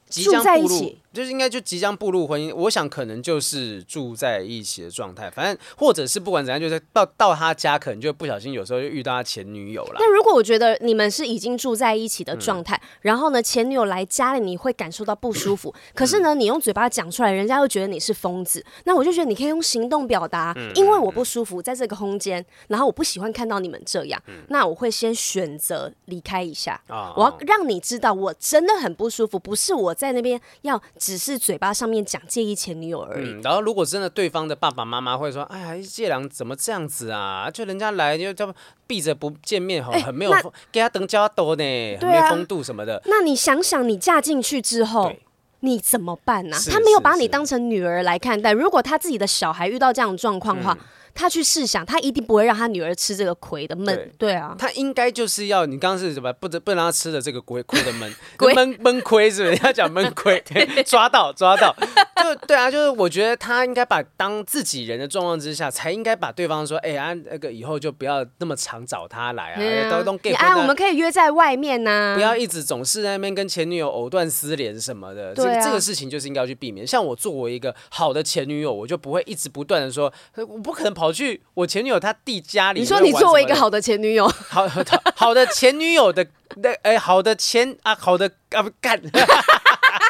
[0.09, 0.99] 住在一起。
[1.13, 9.95] 就是应该就即将步入婚姻，我想可能就是住在一起的状态，反正或者是不管怎样，就是到到他家可能就不小心有时候就遇到他前女友了。
[9.99, 31.73] 那如果我觉得你们是已经住在一起的状态，嗯、然后呢前女友来家里，你会感受到不舒服，嗯、可是呢你用嘴巴讲出来，人家又觉得你是疯子，那我就觉得你可以用行动表达，嗯、因为我不舒服在这个空间，然后我不喜欢看到你们这样，嗯、那我会先选择离开一下，哦、我要让你知道我真的很不舒服，不是我在那边要只是嘴巴。
[31.73, 37.49] 上面讲介意前女友而已，嗯，然后如果真的对方的爸爸妈妈会说，哎呀，这人怎么这样子啊？
[37.49, 38.53] 就人家来就叫
[38.85, 43.01] 避着不见面，哈，很没有风，给他等加多呢，很没风度什么的。
[43.05, 45.13] 那你想想，你嫁进去之后，
[45.61, 46.57] 你怎么办呢？
[46.69, 50.77] 他没有把你当成女儿来看待，如果他自己的小孩遇到这样的状况的话。
[51.13, 53.85] 他去试想，他一定不会让他女儿吃这个亏的闷。
[53.95, 56.31] 对，对啊，他应该就是要你刚刚是什么？
[56.33, 58.13] 不得不让他吃的这个亏亏的闷，
[58.55, 59.59] 闷闷亏是不是？
[59.63, 60.41] 要讲闷亏，
[60.85, 61.75] 抓到抓到，
[62.23, 75.33] 就对啊，就是我觉得他应该把当自己人的状况之下，才应该把对方说，哎、欸、啊，那个以后就不要那么常找他来啊， 啊都都给啊，我们可以约在外面呐、啊，不要一直总是在那边跟前女友藕断丝连什么的。
[75.33, 76.85] 对、啊、这这个事情就是应该要去避免。
[76.85, 81.95] 像我作为一个好的前女友，我就不会一直不断的说，我不可能跑去我前女友。
[81.95, 84.83] 有他弟家里，你说你作为一个好的前女友，好好
[85.15, 89.01] 好的前女友的那哎、欸，好的前啊，好的啊不干。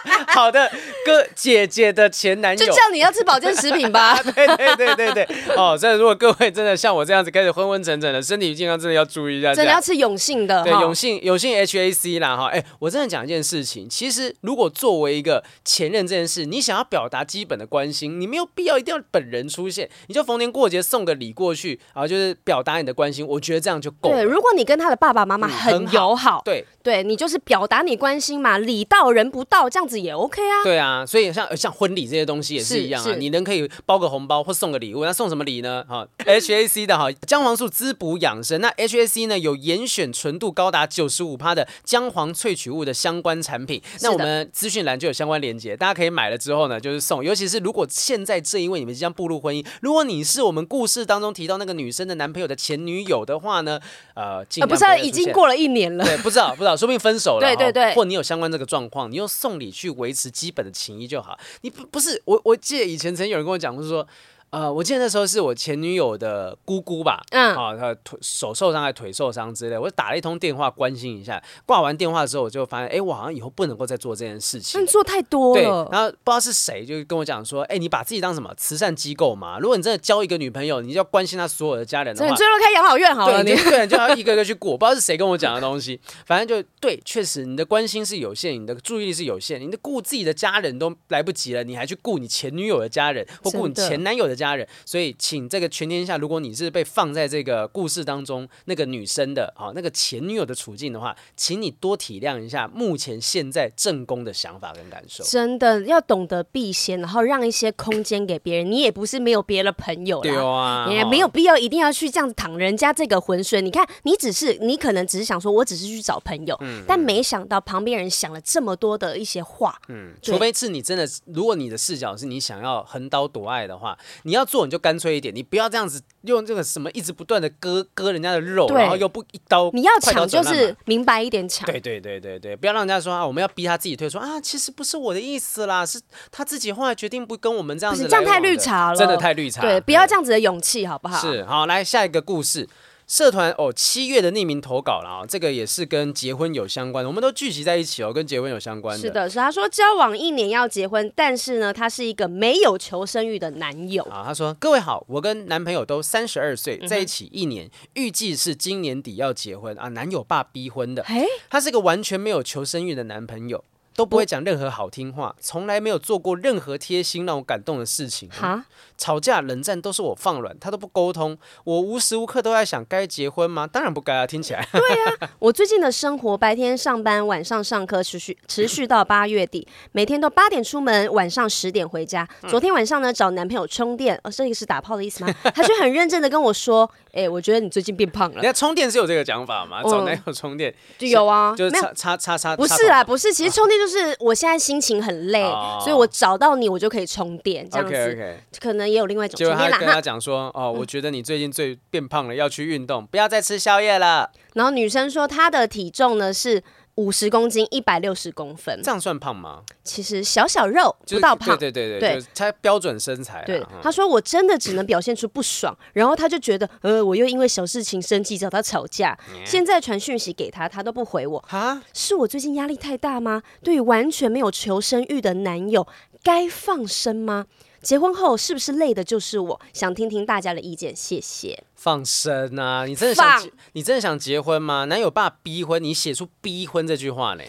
[0.29, 0.69] 好的，
[1.05, 4.21] 哥姐姐的前男友就叫你要吃保健食品吧。
[4.23, 9.53] 对对对对对，哦，所以如果各位真的像我这样子开始昏昏沉沉的，身体健康真的要注意一下。
[9.53, 12.47] 真的要吃永信的，对，永信永信 HAC 啦哈。
[12.47, 24.15] 哎，我真的讲一件事情，其实如果作为一个前任这件事，你想要表达基本的关心，你没有必要一定要本人出现，你就逢年过节送个礼过去，然后就是表达你的关心，我觉得这样就够了。
[24.15, 30.13] 对，如果你跟他的爸爸妈妈很友好，对对，你就是表达你关心嘛，礼到人不到这样子也。
[30.13, 30.63] OK 啊。
[30.63, 35.83] 对啊，所以像像婚礼这些东西也是一样啊，你能可以包个红包或送个礼物，那送什么礼呢？
[35.89, 53.79] 哈， HAC 的哈姜黄素滋补养生，那 HAC 呢有严选纯度高达九十五趴的姜黄萃取物的相关产品，那我们资讯栏就有相关链接，大家可以买了之后呢，就是送，尤其是如果现在这一位你们即将步入婚姻，如果你是我们故事当中提到那个女生的男朋友的前女友的话呢，
[54.13, 61.39] 呃，不，不是、啊、已经过了一年了，对，不知道不知道，说不定分手了，对对对，或你有相关这个状况，你用送礼去维持基本的情谊就好。
[61.61, 64.05] 你不不是我，我记得以前曾经有人跟我讲，就是说。
[64.51, 71.41] 呃，我记得那时候是我前女友的姑姑吧，嗯，啊，她腿手受伤还腿受伤之类，我就打了一通电话关心一下。
[71.65, 74.81] 挂完电话之后，我就发现，哎，我好像以后不能够再做这件事情。
[74.81, 75.61] 你做太多了。
[75.61, 79.59] 对，然后不知道是谁就跟我讲说，哎，你把自己当什么慈善机构嘛？
[79.59, 84.77] 如果你真的交一个女朋友，你就要关心她所有的家人的话，你最后开养老院好了，对，你对，就要一个一个去过。
[84.77, 95.09] 不知道是谁跟我讲的东西， 反正就对，确实你的关心是有限，你的注意力是有限，你的顾自己的家人都来不及了，你还去顾你前女友的家人或顾你前男友的家人，所以。
[95.19, 105.23] 请这个全天下，如果你是被放在这个故事当中那个女生的啊，那个前女友的处境的话，请你多体谅一下目前现在正宫的想法跟感受。
[105.23, 108.71] 真的要懂得避嫌，然后让一些空间给别人。
[108.71, 113.61] 你也不是没有别的朋友啦，对啊，也没有必要一定要去这样子淌人家这个浑水。
[113.61, 125.09] 你看，你只是你可能只是想说，我只是去找朋友，嗯，但没想到旁边人想了这么多的一些话，嗯，除非是你真的，如果你的视角是你想要横刀夺爱的话，你要做你就干脆。
[125.09, 131.65] 一点，你不要这样子用这个什么一直不断的割割人家的肉，然后又不一刀，你要抢就是明白一点抢。
[131.65, 135.99] 对对对对对，不要让人家说啊，我们要逼他自己退出啊，其实不是我的意思啦，是
[136.31, 139.61] 他自己后来决定不跟我们这样子，这样太绿茶了，真的太绿茶。
[139.61, 141.19] 对，不要这样子的勇气，好不好？
[141.19, 142.69] 是，好，来下一个故事。
[143.09, 149.01] 社团哦，七月的匿名投稿了啊，这个也是跟结婚有相关的，我们都聚集在一起哦，跟结婚有相关的。
[149.01, 154.23] 是的，是他说交往一年要结婚，但是呢，他是一个没有求生欲的男友啊。
[154.23, 159.87] 他说：“各位好，我跟男朋友都三十二岁，在一起一年，预计是今年底要结婚啊。
[159.87, 163.63] 男友爸逼婚的，嘿，他是个完全没有求生欲的男朋友。”
[163.95, 168.29] 都不会讲任何好听话，从来没有做过任何贴心让我感动的事情。
[168.29, 168.63] 哈、嗯，
[168.97, 171.37] 吵架冷战都是我放软，他都不沟通。
[171.63, 173.67] 我无时无刻都在想，该结婚吗？
[173.67, 174.25] 当然不该啊！
[174.25, 174.65] 听起来。
[174.71, 182.27] 对啊， 我最近的生活，白天上班，晚上上课，持续持续到八月底，每天都八点出门，晚上十点回家。
[182.47, 185.33] 昨天晚上呢，找男朋友充电，哦，这个是打炮的意思吗？
[185.53, 186.89] 他就很认真的跟我说。
[187.11, 188.35] 哎、欸，我觉得你最近变胖了。
[188.35, 189.81] 你看充电是有这个讲法吗？
[189.81, 192.55] 找男友充电就有啊，就是插插插插。
[192.55, 193.88] 不是啊，不是，其实充电就是
[194.19, 198.37] 我现在心情很累，哦、所以我找到你，我就可以充电这样子。
[198.59, 199.77] 可能也有另外一种充电啦。
[199.77, 204.31] 跟他讲说，哦，我觉得你最近最变胖了，要去运动，不要再吃宵夜了。
[204.53, 206.63] 然后女生说她的体重呢是。
[206.99, 209.63] 五十公斤，一百六十公分，这样算胖吗？
[209.85, 211.57] 其实小小肉，不到胖。
[211.57, 213.41] 对对对对，他标准身材。
[213.45, 219.17] 对，他说我真的只能表现出不爽， 然后他就觉得，呃，我又因为小事情生气，找他吵架。
[219.45, 221.39] 现在传讯息给他，他都不回我。
[221.47, 223.41] 哈，是我最近压力太大吗？
[223.63, 225.87] 对于完全没有求生欲的男友，
[226.21, 227.45] 该放生吗？
[227.81, 229.61] 结婚后是不是累的就是我？
[229.71, 231.63] 想听听大家的意见，谢谢。
[231.79, 232.85] 放生啊！
[232.85, 234.83] 你真的想放你真的想结婚吗？
[234.85, 237.43] 男友爸逼婚，你写出逼婚这句话呢？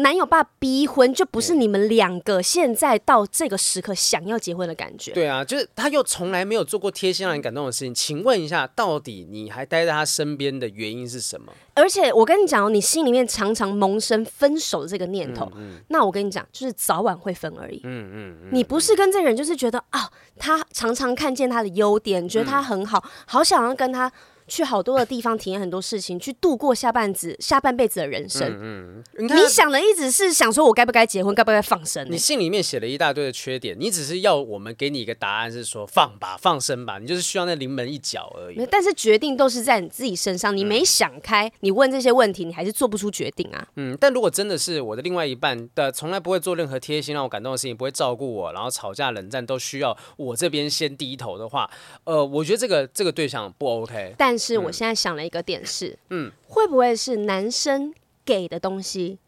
[0.00, 5.12] 男友爸逼婚就不是你们两个现在到这个时刻想要结婚的感觉。
[5.12, 7.94] 对啊，就是他又从来没有做过贴心让你感动的事情。
[7.94, 11.52] 请问一下，到底你还待在他身边的原因是什么？
[11.74, 15.44] 而且我跟你讲哦，你心里面常常萌生分手的这个念头。
[15.56, 17.80] 嗯嗯、那我跟你讲，就是早晚会分而已。
[17.84, 18.10] 嗯嗯。
[18.14, 24.10] 嗯嗯，你不是跟这个人，就是觉得啊，他常常看见他的优点，觉得他很好，好想要跟他。
[24.46, 28.46] 去好多的地方体验很多事情，去度过下半子下半辈子的人生。
[28.60, 32.06] 嗯，嗯，你，你想的一直是想说，我该不该结婚，该不该放生？
[32.10, 38.66] 你信里面写了一大堆的缺点，你只是要我们给你一个答案，是说放吧，放生吧，你就是需要那临门一脚而已。
[38.70, 43.66] 但是决定都是在你自己身上，你没想开，你问这些问题，你还是做不出决定啊。
[43.76, 51.70] 嗯，但如果真的是我的另外一半的，从来不会做任何贴心让我感动的事情，不会照顾我，然后吵架冷战都需要我这边先低头的话，
[52.04, 54.14] 呃，我觉得这个这个对象不 OK。
[54.18, 55.14] 但是我现在想。
[55.14, 57.94] 了一个点是，嗯，会不会是男生
[58.24, 59.18] 给的东西，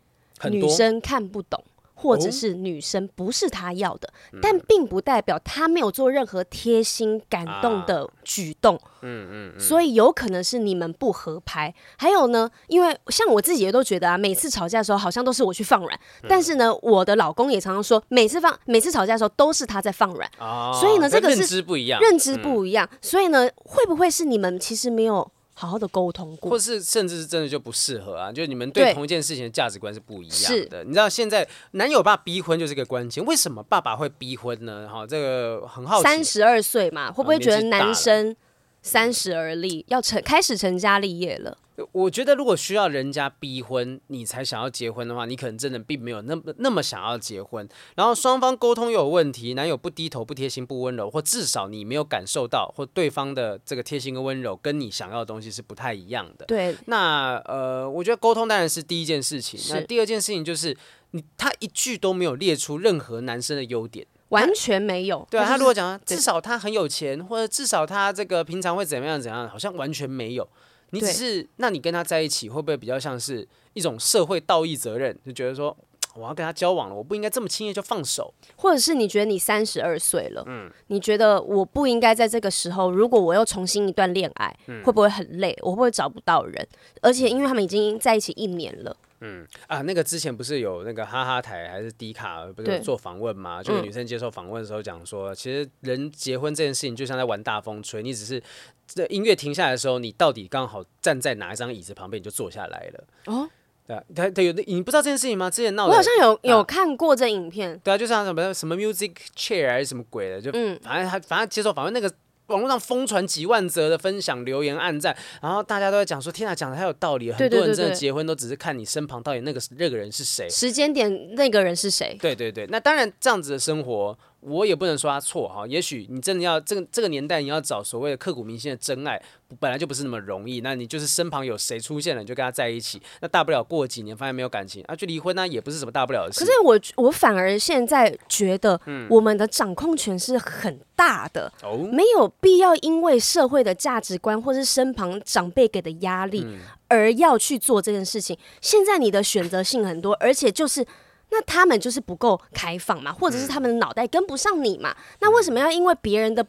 [0.51, 1.62] 女生看不懂？
[1.98, 8.78] 或者是女生不是他要的，哦、但并不代表他没有做任何贴心感动的举动。
[9.00, 11.74] 嗯嗯，嗯，所以有可能是你们不合拍。
[11.96, 20.30] 还有呢，因为像我自己也都觉得啊，每次吵架的时候好像都是我去放软，嗯、但是呢，我的老公也常常说，每次放每次吵架的时候都是他在放软。
[20.38, 22.86] 哦、所以呢，这个是认知不一样，认知不一样。
[22.90, 30.84] 嗯、所以呢，会不会是你们其实没有好好的沟通过，或是甚至是真的就不适合啊，就是你们对同一件事情的价值观是不一样的。
[30.84, 34.86] 你知道现在男友爸逼婚就是个关键，为什么爸爸会逼婚呢？
[34.86, 36.02] 哈，这个很好奇。
[36.02, 38.36] 三十二岁嘛，会不会觉得男生
[38.82, 41.57] 三十而立，要成开始成家立业了？
[41.93, 47.68] 我觉得，如果需要人家逼婚，你才想要结婚的话，你可能真的并没有那么那么想要结婚。
[47.95, 56.47] 然后双方沟通有问题，男友不低头、不贴心、不温柔，或至少你没有感受到，或对方的这个贴心跟温柔跟你想要的东西是不太一样的。
[56.47, 59.61] 对，那呃，我觉得沟通当然是第一件事情。
[59.74, 60.77] 那第二件事情就是，
[61.11, 65.27] 你他一句都没有列出任何男生的优点，完全没有。
[65.31, 70.49] 对啊，他如果讲至少他很有钱，或者至少他这个平常会怎么样怎样，好像完全没有。
[70.91, 75.16] 你只是，那你跟他在一起会不会比较像是一种社会道义责任？
[75.26, 75.76] 就觉得说，
[76.14, 78.32] 我要跟他交往了，我不应该这么轻易就放手。
[78.57, 85.57] 或者是你觉得你三十二岁了，嗯，你觉得我不应该在这个时候，如果我又重新一段恋爱，嗯，会不会很累？
[85.62, 86.66] 我会不会找不到人？
[87.03, 88.97] 而且因为他们已经在一起一年了。
[89.21, 93.62] 嗯啊，那个之前不是有那个哈哈台还是迪卡不是做访问吗？
[93.62, 98.43] 就是女生接受访问的时候讲说，嗯、其实人结婚这件事情就像在玩大风吹，你只是
[98.87, 103.05] 这音乐停下来的时候，你到底刚好站在哪一张椅子旁边，你就坐下来了。
[103.27, 103.49] 哦，
[103.87, 105.51] 对啊，他他有你不知道这件事情吗？
[105.51, 107.79] 之前闹，我好像有有看过这影片。
[107.83, 112.12] 对啊，就像什么什么 music chair 还是什么鬼的，就嗯，反正他反正接受访问那个。
[112.47, 122.16] 网络上疯传几万则的分享、留言、暗赞，然后大家都在讲说：“天啊，讲的太有道理了。”很多人真的结婚都只是看你身旁到底那个那个人是谁，时间点那个人是谁。
[122.20, 124.18] 对对对，那当然这样子的生活。
[124.41, 129.20] 我也不能说他错哈，也许你真的要这个这个年代，你要找所谓的刻骨铭心的真爱，
[129.59, 130.61] 本来就不是那么容易。
[130.61, 133.03] 那你就是身旁有谁出现了，你就跟他在一起。
[133.20, 136.41] 那大不了过几年发现没有感情啊，就离婚那，也不是什么大不了的事。
[136.41, 146.47] 可是我我反而现在觉得，我们的掌控权是很大的，嗯、没有必要因为社会的价值观或是身旁长辈给的压力
[146.87, 148.39] 而要去做这件事情。
[148.61, 150.87] 现在你的选择性很多，而且就是。
[151.31, 154.91] 那他们就是不够开放嘛，或者是他们的脑袋跟不上你嘛？
[154.91, 156.47] 嗯、那为什么要因为别人的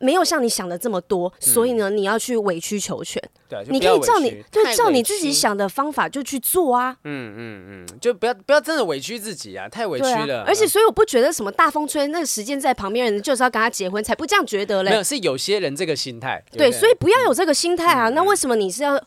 [0.00, 3.22] 没有像你想的这么多，嗯、所以呢，你要去委曲求全？
[3.48, 6.96] 对，你可以照你就照你自己想的方法就去做啊。
[7.04, 10.40] 嗯嗯嗯，就不要不要真的委屈自己啊，太委屈了。
[10.40, 14.90] 啊、而且，所以我不觉得什么大风吹，那个时间在旁边人就是要跟他结婚，才不这样觉得嘞。
[14.90, 16.42] 没有，是有些人这个心态。
[16.50, 18.08] 对，对，所以不要有这个心态啊。
[18.08, 19.00] 嗯、那为什么你是要？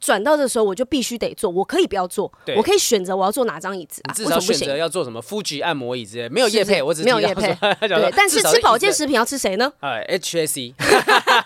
[0.00, 1.50] 转到这时候，我就必须得做。
[1.50, 4.14] 我可以不要做，我可以选择我要坐哪张椅子啊？
[4.14, 7.54] 至少选择要做什么？Fuji 按摩椅之类，没有叶配，我只没有叶配。
[7.80, 9.72] 对，但是吃保健食品要吃谁呢？
[9.80, 10.74] 哎，H S E，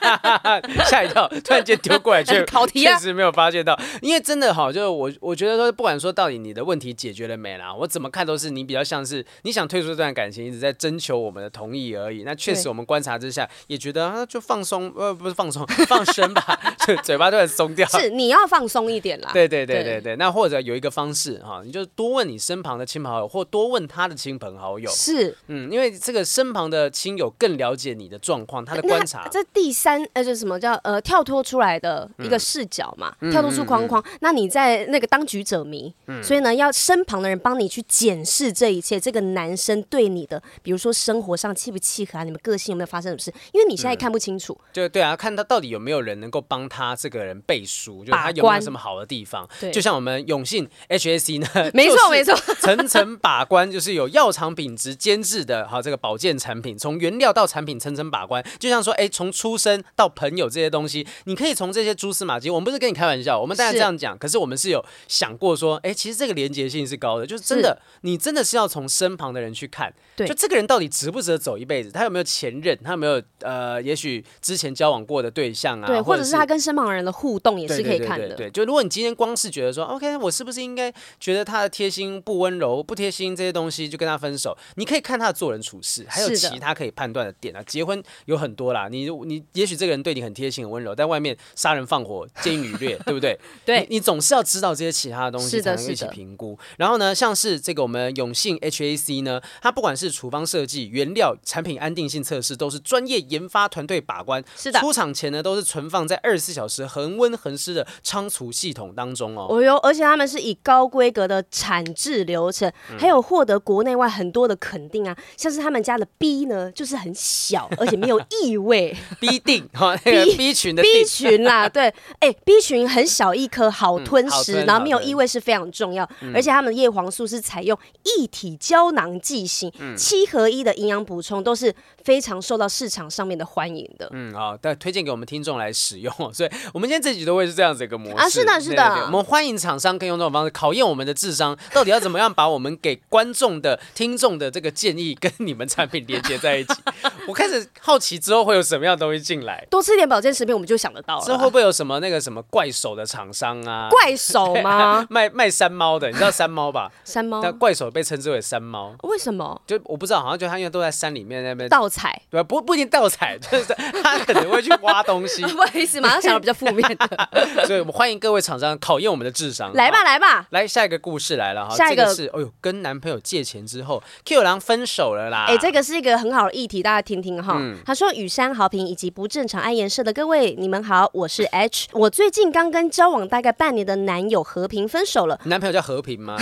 [0.87, 3.79] 吓一跳，突然间丢过来，却 考题啊，确实没有发现到。
[4.01, 12.23] 因为真的哈，就是我，我觉得说，不管说到底你的问题解决了没啦，我怎么看都是你比较像是你想退出这段感情，一直在征求我们的同意而已。
[12.25, 17.87] 那确实，我们观察之下也觉得啊，就放松，呃，不是放松， 放生吧，就嘴巴都很松掉。
[17.89, 19.31] 是你要放松一点啦。
[19.33, 24.91] 对对对对对，那或者有一个方式哈，你就多问你身旁的亲朋好友，或多问他的亲朋好友。
[24.91, 29.29] 是，嗯，因为这个身旁的亲友更了解你的状况，他的观察。
[29.31, 34.01] 这第三呃，就是什么叫呃跳脱出来的一个视角嘛，嗯、跳脱出框框。
[34.01, 39.01] 嗯嗯嗯、那你在那个当局者迷，嗯、所以呢，要身旁的人帮你去检视这一切。
[39.01, 43.33] 这个男生对你的，比如说生活上契不契合啊，你们个性有没有发生什么事？
[43.53, 44.57] 因为你现在看不清楚。
[44.61, 49.49] 嗯、就对啊，看他到底有没有人能够帮他这个人背书，就是他有没有什么好的地方。
[49.59, 58.45] 对就像我们永信 HAC 呢，没 错没错， 层层把关，就是有药厂品质监制的哈，这个保健产品，从原料到产品层层把关。
[58.61, 62.51] 就像说，哎，从出生到朋友这些东西，你可以从这些蛛丝马迹。
[62.51, 71.91] 我们不是跟你开玩笑，我们当然这样讲，可是我们是有想过说，哎，其实这个连结性是高的，就是真的，你真的是要从身旁的人去看，对，就这个人到底值不值得走一辈子？
[71.91, 72.77] 他有没有前任？
[72.83, 75.87] 他有没有呃，也许之前交往过的对象啊？
[75.87, 78.35] 对，或者是他跟身旁人的互动也是可以看的。
[78.35, 84.57] 对，就如果你今天光是觉得说，OK，我是不是应该觉得他的贴心不温柔、不贴心这些东西就跟他分手？
[84.77, 87.63] 你可以看他的做人处事，还有其他可以判断的点啊。
[87.65, 93.39] 结婚有很多啦，你你也许这个人对你很贴心、很温柔，但外面杀人放火、奸淫掳掠， 对不对？
[93.65, 96.59] 对你，你总是要知道这些其他的东西才能一起评估。
[96.77, 104.43] 然后呢，像是这个我们永信 HAC 呢，它不管是处方设计、原料、产品安定性测试，都是专业研发团队把关。
[104.57, 109.47] 是的，出厂前呢都是存放在二十四小时恒温恒湿的仓储系统当中哦。
[109.51, 118.97] 哦哟，而且他们是以高规格的产制流程，还有获得国内外很多的肯定啊，像是他们家的 B 呢，就是很小，而且没有异味。
[119.21, 121.85] B 定哈，那个 B 群的 B 群啦， 对，
[122.19, 127.79] 哎、欸、，B 群很小一颗，好吞食，嗯、然后没有异味是非常重要，而且他们的叶黄素是采用
[128.17, 131.75] 一体胶囊剂型、嗯、七合一的营养补充，都是
[132.05, 134.09] 非常受到市场上面的欢迎的。
[134.13, 146.75] 嗯，好，但推荐给我们听众来使用，所以我们今天这集都会是这样子一个模式啊，是的，是的，对对对，我们欢迎厂商可以用这种方式考验我们的智商，到底要怎么样把我们给观众的 听众的这个建议跟你们产品连接在一起。
[147.29, 151.25] 我开始好奇之后会有什么样的东西进来，多吃点保健食品，我们就想得到了。
[151.25, 153.89] 之后会不会有什么那个什么怪手的厂商啊？
[153.91, 155.07] 怪手吗？
[155.11, 156.93] 卖卖山猫的，你知道山猫吧？
[157.03, 159.59] 山猫，那怪手被称之为山猫，为什么？
[159.67, 162.45] 就我不知道，好像就他因为都在山里面那边盗采，对吧？
[162.45, 165.43] 不不一定盗采， 就是他可能会去挖东西。
[165.43, 167.29] 不好意思，马上想到比较负面的。
[167.67, 169.73] 所以我们欢迎各位厂商考验我们的智商。
[169.73, 171.75] 来吧，来吧，来下一个故事来了哈。
[171.75, 175.47] 下一个是，哎呦，跟男朋友借钱之后，Q 狼分手了啦。
[175.49, 177.61] 哎，这个是一个很好的议题，大家听听哈。
[177.85, 181.89] 他说：“雨山好评以及不正常爱颜色的各位，你们好，我是 H。
[181.93, 185.41] 我最近刚跟交往大概半年的男友和平分手了。
[185.45, 186.37] 男朋友叫和平吗？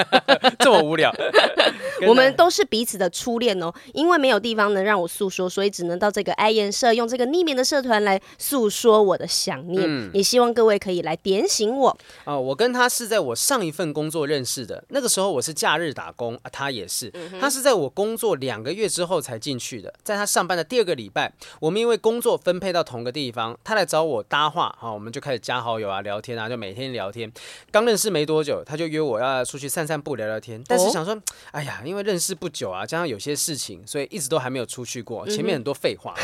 [0.58, 1.14] 这么无聊？
[2.06, 3.72] 我们都是彼此的初恋哦。
[3.94, 9.84] 因为没有地方能让我诉说，所以只能到这个爱颜社，用这个匿名的社团来诉说我的想念。
[9.86, 11.96] 嗯、也希望各位可以来点醒我。
[12.24, 17.10] 哦，我跟他是在我上一份工作认识的，那个时候我是假日打工啊，他也是。
[17.14, 27.28] 嗯、他是在我工作两个月之后才进去的，在他上班的第二个礼拜。”我们因为工作分配到同个地方，他来找我搭话，哈，我们就开始加好友啊，聊天啊，就每天聊天。
[27.72, 30.62] 刚认识没多久，他就约我要出去散散步、聊聊天。
[30.68, 31.18] 但是想说，
[31.50, 35.26] 哎呀，因为认识不久啊，加上有些事情，所以一直都还没有出去过。
[35.26, 36.14] 前面很多废话，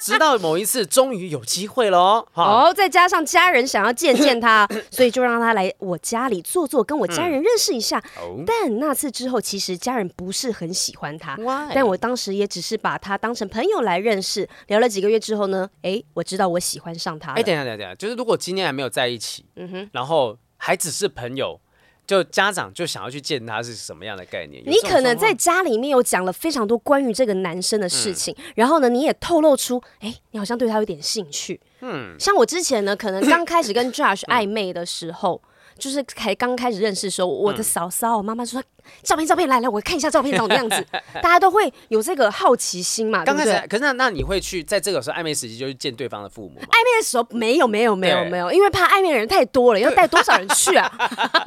[0.00, 2.26] 直到某一次，终于有机会了哦。
[2.32, 8.02] 哦，再加上家人想要见见他，所以就让他来我家里坐坐，跟我家人认识一下。
[8.22, 11.36] 嗯、但那次之后，其实家人不是很喜欢他。
[11.74, 13.90] 但我当时也只是把他当成朋友来。
[13.90, 17.32] 来认识，聊了几个月之后呢，哎，我知道我喜欢上他。
[17.34, 21.60] 哎，等一下，等一下，就是如果今天还没有在一起，嗯哼，然后还只是朋友，
[22.06, 24.62] 就家长就想要去见他，是什么样的概念？
[24.66, 31.60] 你可能在家里面有讲了非常多关于这个男生的事情，嗯、然后呢，你也透露出，哎，你好像对他有点兴趣。
[31.80, 35.40] 嗯，像我之前呢，可能刚开始跟 Josh 暧昧的时候。
[35.78, 38.62] 就是才刚开始认识的时候，我的嫂嫂，我妈妈说
[39.02, 40.86] 照片照片来来，我看一下照片长什么样子。
[41.22, 43.24] 大家都会有这个好奇心嘛。
[43.24, 46.66] 刚开始，可是那那你会去在这个时候暧昧时期就去见对方的父母吗？
[46.66, 50.90] 暧昧的时候没有没有没有没有，因为怕暧昧的人太多了，要带多少人去啊？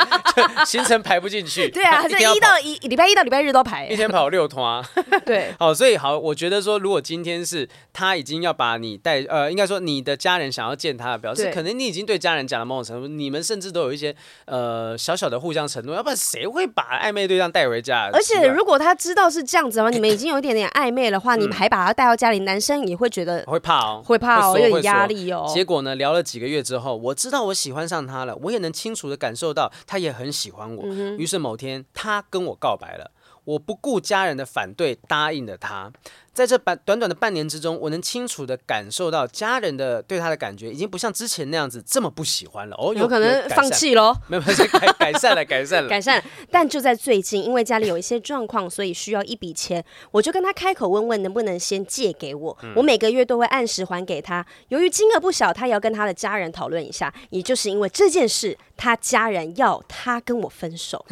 [0.65, 1.69] 行程排不进去。
[1.71, 4.83] 对啊，这一到一礼拜一到礼拜日都排，一天跑六趟。
[5.25, 14.15] 对，好，所以好，我觉得说，如果今天是他已经要把你带，呃，应该说你的家人想要见他，表示可能你已经对家人讲了某种程度，你们甚至都有一些。
[14.45, 18.09] 呃，小小的互相承诺，要不然谁会把暧昧对象带回家？
[18.13, 25.45] 而且如果他知道是这样子的话，你们已经有一点点暧昧的话，你们还把他带到家里，男生也会觉得会怕哦，会怕哦，有点压力哦。
[25.53, 30.83] 结果呢，聊了几个月之后，我知道我喜欢上他了，我也能清楚的感受到他也很喜欢我。
[31.17, 33.11] 于是某天，他跟我告白了，
[33.45, 35.91] 我不顾家人的反对，答应了他。
[36.33, 42.75] 在这半短短的半年之中，我能清楚的感受到家人的对他的感觉，已经不像之前那样子这么不喜欢了。
[42.79, 44.15] 哦，有，可能放弃喽？
[44.27, 46.23] 没有，改 改善了，改善了，改善了。
[46.49, 52.57] 但就在最近，因为家里有一些状况，所以需要一笔钱，我就跟他开口问问，能不能先借给我？
[52.63, 54.43] 嗯、我每个月都会按时还给他。
[54.69, 57.13] 由于金额不小，他也要跟他的家人讨论一下。
[57.29, 61.05] 也就是因为这件事，他家人要他跟我分手。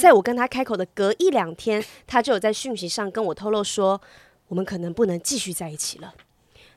[0.00, 4.00] 在我跟他开口的隔一两天，他就有在讯息上跟我透露说。
[4.48, 6.14] 我们可能不能继续在一起了。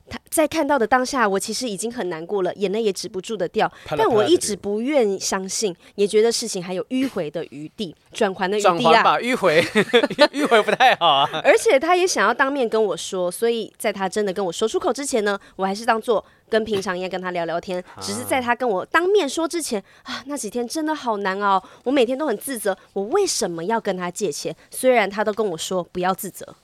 [0.09, 3.69] 他在看到的当下，我其实已经很难过了，眼泪也止不住的掉。
[3.89, 9.03] 但我一直不愿相信，也觉得事情还有迂回的余地，转圜的余地啊。
[9.03, 9.61] 吧，迂回，
[10.31, 11.29] 迂回不太好啊。
[11.43, 17.83] 而且他也想要当面跟我说，所以在他真的跟我说出口之前呢，我还是当做跟平常一样跟他聊聊天。
[17.99, 24.55] 只是在他跟我当面说之前啊，那几天真的好难熬，我每天都很自责，我为什么要跟他借钱？
[24.71, 26.55] 虽然他都跟我说不要自责。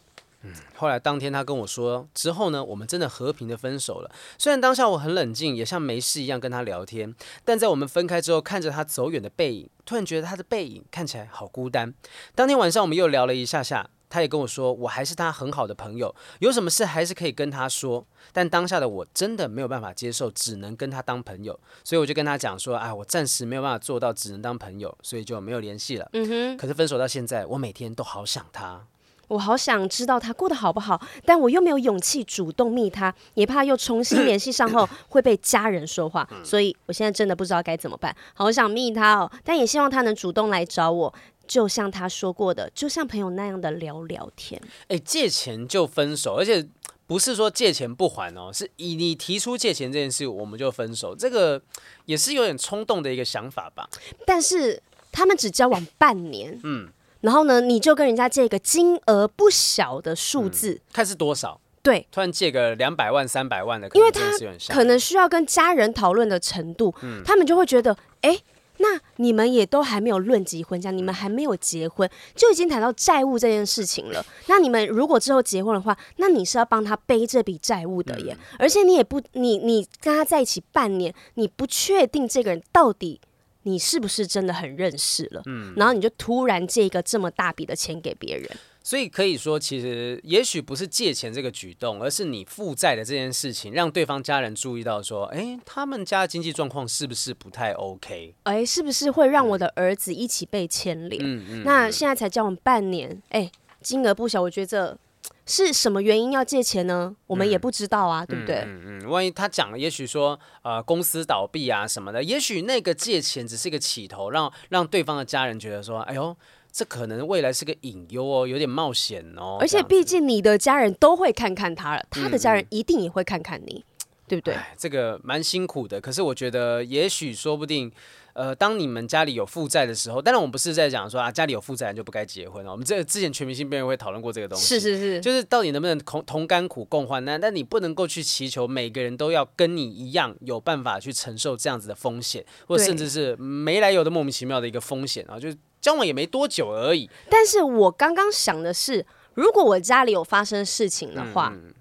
[0.43, 4.11] 嗯，后来当天他跟我说之后呢，我们真的和平的分手了。
[4.37, 11.93] 虽然当下我很冷静，也像没事一样跟他聊天，但在我们分开之后，看着他走远的背影，突然觉得他的背影看起来好孤单。
[12.35, 18.05] 当天晚上我们又聊了一下下，他也跟我说，我还是他很好的朋友，有什么事还是可以跟他说。
[18.31, 26.09] 但当下的我真的没有办法接受，只能跟他当朋友，所以我就跟他讲说，啊，我暂时没有办法做到只能当朋友，所以就没有联系了。
[26.13, 26.57] 嗯哼。
[26.57, 28.85] 可是分手到现在，我每天都好想他。
[29.33, 38.15] 我好想知道他过得好不好，但我又没有勇气主动密他，也怕又重新联系上后会被家人说话，所以我现在真的不知道该怎么办。
[38.33, 41.13] 好想密他哦，但也希望他能主动来找我，
[41.47, 44.61] 就像他说过的，就像朋友那样的聊聊天。
[44.87, 46.67] 哎，借钱就分手，而且。
[47.05, 51.13] 不是说借钱不还哦，是以你提出借钱这件事，我们就分手。
[51.13, 51.61] 这个
[52.05, 53.87] 也是有点冲动的一个想法吧。
[54.25, 54.81] 但是
[55.11, 56.87] 他们只交往半年，嗯，
[57.23, 61.59] 然后呢，你就跟人家借一个金额不小的数字，嗯，看是多少？
[61.81, 64.21] 对，突然借个两百万、三百万的，因为他
[64.69, 68.37] 可能需要跟家人讨论的程度，嗯，他们就会觉得，哎。
[68.77, 74.25] 那你们也都还没有论及婚嫁，你们还没有结婚，就已经谈到债务这件事情了。
[74.47, 78.35] 那你们如果之后结婚的话，那你是要帮他背这笔债务的耶。
[78.57, 83.21] 而且你也不，你你跟他在一起半年，你不确定这个人到底
[83.63, 85.41] 你是不是真的很认识了。
[85.45, 88.49] 嗯，然后你就突然借一个这么大笔的钱给别人。
[88.85, 98.35] 所以可以说，其实也许不是借钱这个举动，而是你负债的这件事情，让对方家人注意到说，哎，他们家的经济状况是不是不太 OK？
[98.43, 101.21] 哎，是不是会让我的儿子一起被牵连？
[101.23, 101.63] 嗯嗯。
[101.63, 103.49] 那现在才交往半年，哎，
[103.81, 104.97] 金额不小，我觉得这
[105.45, 107.15] 是什么原因要借钱呢？
[107.27, 108.55] 我们也不知道啊，嗯、对不对？
[108.65, 109.09] 嗯嗯，嗯。
[109.09, 116.35] 万一他讲了，也许说呃公司倒闭啊什么的，也许那个借钱只是一个起头，让让对方的家人觉得说，哎呦。
[116.75, 119.57] 这可能未来是个隐忧哦，有点冒险哦。
[119.59, 124.55] 而且毕竟你的家人都会看看他了，他的家人一定也会看看你，嗯、对不对？
[124.75, 126.01] 这个蛮辛苦的。
[126.01, 127.91] 可是我觉得，也许说不定，
[128.33, 132.71] 呃，当你们家里有负债的时候，当然我们不是在讲说啊，家里有负债人就不该结婚哦。
[132.71, 137.39] 我们这之前全明星辩论会讨论过这个东西，是是是，就是到底能不能同同甘苦共患难？
[137.39, 145.57] 但你不能够去祈求每个人都要跟你一样有办法去承受这样子的风险，或甚至是没来由的莫名其妙的一个风险啊，就是。
[145.83, 151.73] 交往也没多久而已，但是我刚刚想的是，如果我家里有发生事情的话，嗯、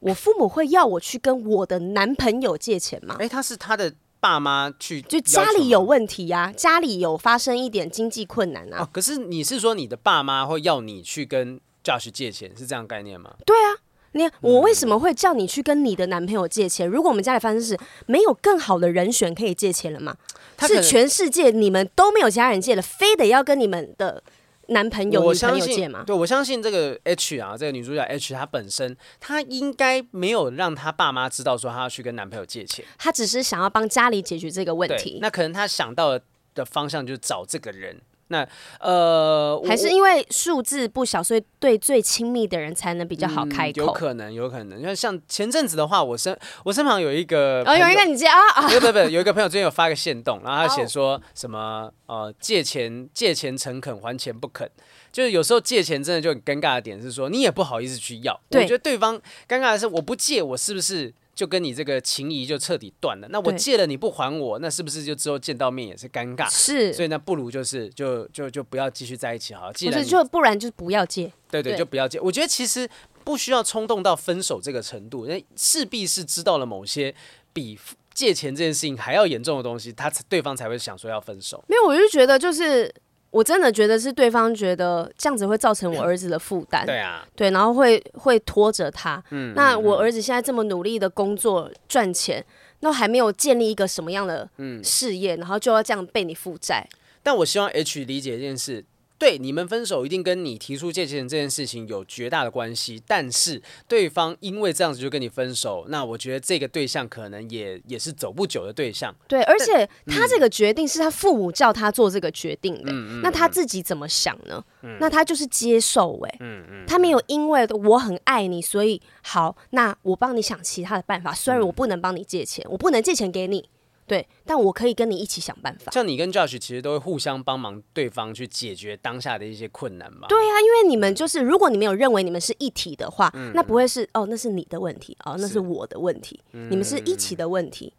[0.00, 3.16] 我父母会要我去跟我的男朋友借钱吗？
[3.18, 3.90] 哎、欸，他是他的
[4.26, 8.88] 爸妈去，就家里有问题呀、啊，家里有发生一点经济困难啊、哦。
[8.92, 13.34] 可是你是说你的爸妈会要你去跟 Josh 借钱，是这样概念吗？
[13.46, 13.78] 对啊。
[14.12, 16.88] 你我为什么会叫你去跟你的男朋友借钱？
[16.88, 20.16] 如果我们家里发生事，没有更好的人选可以借钱了吗？
[20.60, 24.22] 是全世界你们都没有其他人借了，非得要跟你们的
[24.68, 26.02] 男朋友、女朋友借吗？
[26.06, 35.18] 对，我相信这个 H 啊，这个女主角 H，她本身她应该没有让她爸妈知道说她要去跟男朋友借钱，她只是想要帮家里解决这个问题。
[35.20, 36.18] 那可能她想到
[36.54, 38.00] 的方向就是找这个人。
[38.28, 38.46] 那
[38.80, 43.82] 呃，还是因为数字不小，所以对最亲密的人才能比较好开口。
[43.82, 44.80] 嗯、有可能，有可能。
[44.80, 54.68] 因为像前阵子的话，我身我身旁有一个哦，有一个你借啊啊，不不不，有一个朋友最近有发个线动，然后他写说什么呃，借钱借钱诚恳，还钱不肯。
[55.12, 58.38] 就是有时候借钱真的就很尴尬的点是说，你也不好意思去要。
[58.50, 59.16] 我觉得对方
[59.48, 61.14] 尴尬的是，我不借，我是不是？
[61.36, 63.28] 就跟你这个情谊就彻底断了。
[63.30, 66.50] 那我借了你不还我，那是不是就之后见到面也是尴尬？
[66.50, 69.72] 是，所以那不如就是就就就不要继续在一起好了。
[69.74, 71.30] 既然就不然就不要借。
[71.50, 72.18] 对对，对就不要借。
[72.18, 72.88] 我觉得其实
[73.22, 77.14] 不需要冲动到分手这个程度，那势必是知道了某些
[77.52, 77.78] 比
[78.14, 81.62] 借钱这件事情还要严重的东西，他对方才会想说要分手。
[81.68, 82.92] 没有，我就觉得就是。
[83.36, 89.22] 我真的觉得是对方觉得这样子会造成我儿子的负担，对啊，对，然后会会拖着他。
[89.30, 92.42] 嗯，那我儿子现在这么努力的工作赚钱，
[92.80, 94.48] 那还没有建立一个什么样的
[94.82, 96.88] 事业，然后就要这样被你负债。
[97.22, 98.82] 但我希望 H 理解一件事。
[99.18, 109.14] 对，你们分手一定跟你提出借钱这件事情有绝大的关系，但是对方因为这样子就跟你分手，那我觉得这个对象可能也也是走不久的对象。
[109.26, 114.62] 对，而且他这个决定是他父母叫他做这个决定的，嗯、那他自己怎么想呢？
[114.82, 121.32] 嗯、那他就是接受、欸，哎、他没有因为我很爱你，所以好，那我帮你想其他的办法。
[121.32, 123.68] 虽然我不能帮你借钱，我不能借钱给你。
[124.06, 125.90] 对，但我可以跟你一起想办法。
[125.92, 130.28] 像你跟 Josh 其实都会互相帮忙对方去解决当下的一些困难嘛。
[130.28, 137.92] 对啊，因为你们就是，如果你们有认为你们是一体的话，嗯、那不会是哦，那是你的问题哦，那是我的问题，是你们是一起的问题。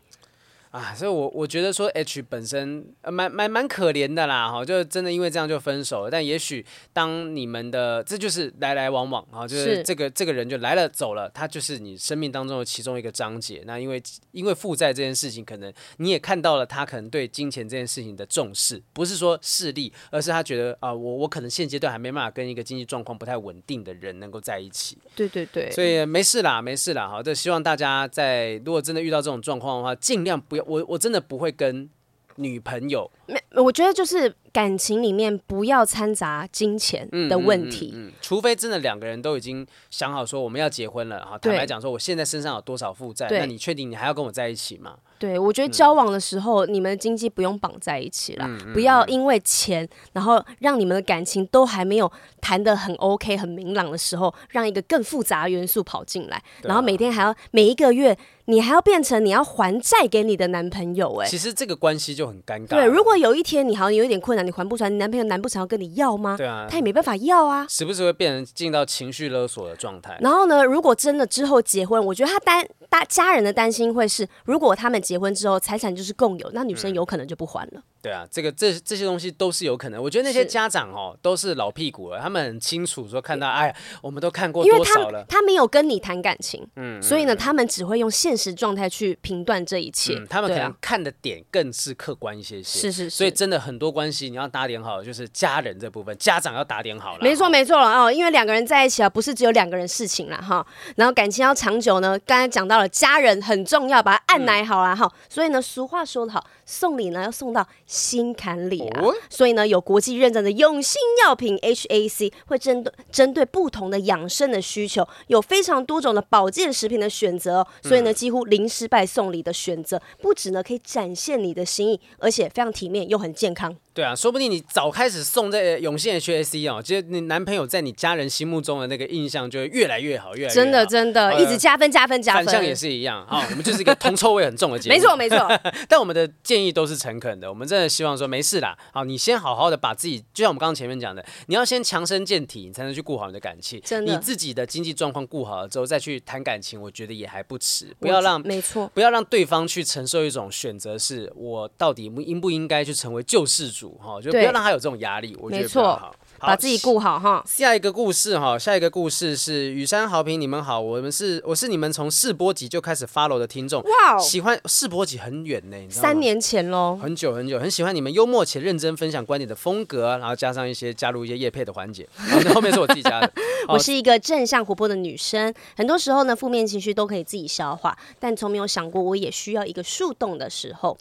[0.78, 6.12] 啊，所以我我觉得说 H 本身呃蛮蛮蛮可怜的啦，哈，就真的因为这样就分手了。
[6.12, 6.64] 但也许
[6.94, 13.64] 当你们的这就是来来往往啊，就是这个是这个人就来了走了，他就是你生命当中的其中一个章节。
[13.66, 14.00] 那因为
[14.34, 24.96] 因为负债这件事情，可能你也看到了他可能对金钱这件事情的重视，不是说势利，而是他觉得啊、呃，我我可能现阶段还没办法跟一个经济状况不太稳定的人能够在一起。
[25.16, 30.67] 对对对，所以没事啦，没事啦，好，就希望大家在如果真的遇到这种状况的话，尽量不要。
[30.68, 31.90] 我我真的不会跟
[32.36, 44.96] 女朋友，没，我觉得就是感情里面不要掺杂金钱的问题，嗯嗯嗯嗯，除非真的两个人都已经想好说我们要结婚了，哈，坦白讲说我现在身上有多少负债，那你确定你还要跟我在一起吗？
[45.20, 58.18] 对，我觉得交往的时候，嗯、你们的经济不用绑在一起了，不要因为钱，然后让你们的感情都还没有谈得很 OK、很明朗的时候，让一个更复杂的元素跑进来，啊、然后每天还要每一个月。
[58.50, 62.76] 你还要变成你要还债给你的男朋友哎、欸，其实这个关系就很尴尬。
[62.76, 66.36] 对，如果有一天你好像有一点困难，你还不出来，你男朋友难不成要跟你要吗？
[66.38, 67.68] 对啊，他也没办法要啊。
[67.70, 70.18] 时不时会变成进到情绪勒索的状态。
[70.22, 77.74] 然后呢，如果真的之后结婚，我觉得他担大家人的担心会是，如果他们结婚之后财产就是共有，那女生有可能就不还了。
[77.76, 80.02] 嗯、对啊，这个这这些东西都是有可能。
[80.02, 85.26] 我觉得那些家长哦都是老屁股了，他们很清楚说看到哎呀，我们都看过多少了。
[85.28, 89.18] 他，他没有跟你谈感情，嗯，所以呢，他们只会用现实状态去。
[89.28, 97.20] 评断这一切、嗯，他们可能看的点更是客观一些些，是是是，所以真的很多关系你要打点好，就是家人这部分，家长要打点好了。
[97.22, 100.66] 没错没错了哦，因为两个人在一起啊，不是只有两个人事情了哈。
[100.96, 105.06] 然后感情要长久呢，刚才讲到了家人很重要，把它按奶好了哈。
[105.06, 109.02] 嗯、所以呢，俗话说得好，送礼呢要送到心坎里啊。
[109.02, 119.08] 哦、所以呢，有国际认证的永信药品 HAC 会针对针对不同的养生的需求，有非常多种的保健食品的选择，所以呢，几乎零失败。
[119.08, 123.74] 送礼的选择不止呢，可以展现你的心意，而且非常体面又很健康。
[123.98, 130.54] 对啊，说不定你早开始送这永信 HSC 哦，其实你男朋友在你家人心目中的那个印象就会越来越好，越来越好。
[130.54, 132.46] 真的真的，呃、一直加分加分加分。
[132.46, 134.96] 反向也是一样哈、哦，我们就是一个铜臭味很重的节目。
[134.96, 138.78] 没错没错，没 错但我们的建议都是诚恳的，我们真的希望说没事啦。
[138.94, 143.82] 好，你先好好的把自己，就像我们刚刚前面讲的，你要先强身健体，你才能去顾好你的感情。
[143.84, 147.96] 真的，你自己的经济状况顾好了之后，再去谈感情，我觉得也还不迟。
[148.00, 154.22] 不要让没错，不要让对方去承受一种选择，是我到底应不应该去成为救世主哈？
[154.22, 154.68] 就不要让。
[154.68, 157.42] 他有这种压力，我觉得比较好，把自己顾好哈。
[157.48, 172.06] 下一个故事哈，下一个故事是雨山豪平，你们好，我们是我是你们从试播集就开始 follow 的听众，哇喜欢试播集很远呢，三年前喽，很久很久，很喜欢你们幽默且认真分享观点的风格，然后加上一些加入一些叶配的环节，
[172.44, 173.32] 那后面是我自己加的。
[173.70, 180.98] 我是一个正向活泼的女生，很多时候呢，负面情绪都可以自己消化，但从没有想过我也需要一个树洞的时候。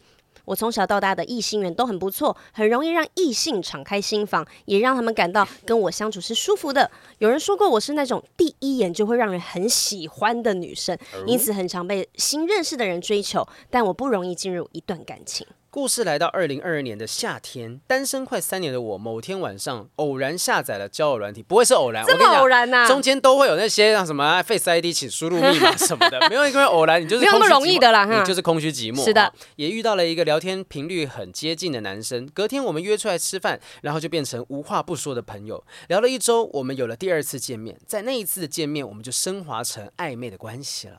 [0.47, 6.91] 我从小到大的异性缘都很不错，很容易让异性敞开心房，也让他们感到跟我相处是舒服的。
[7.19, 15.47] 有人说过我是那种第一眼就会让人很喜欢的女生，因此很常被新认识的人追求，但我不容易进入一段感情。
[15.77, 22.89] 故事来到二零二二年的夏天，单身快三年的我，某天晚上偶然下载了交友软体，不会是偶然，这么偶然呐、啊？
[22.89, 29.05] 中间都会有那些像什么 Face ID，请输入密码 什么的，没有一个偶然，你就是没有那么容易的啦，你就是空虚寂寞。
[29.05, 40.97] 是的，也遇到了一个聊天频率很接近的男生，隔天我们约出来吃饭，然后就变成无话不说的朋友，聊了一周，我们有了第二次见面，在那一次的见面，我们就升华成暧昧的关系了。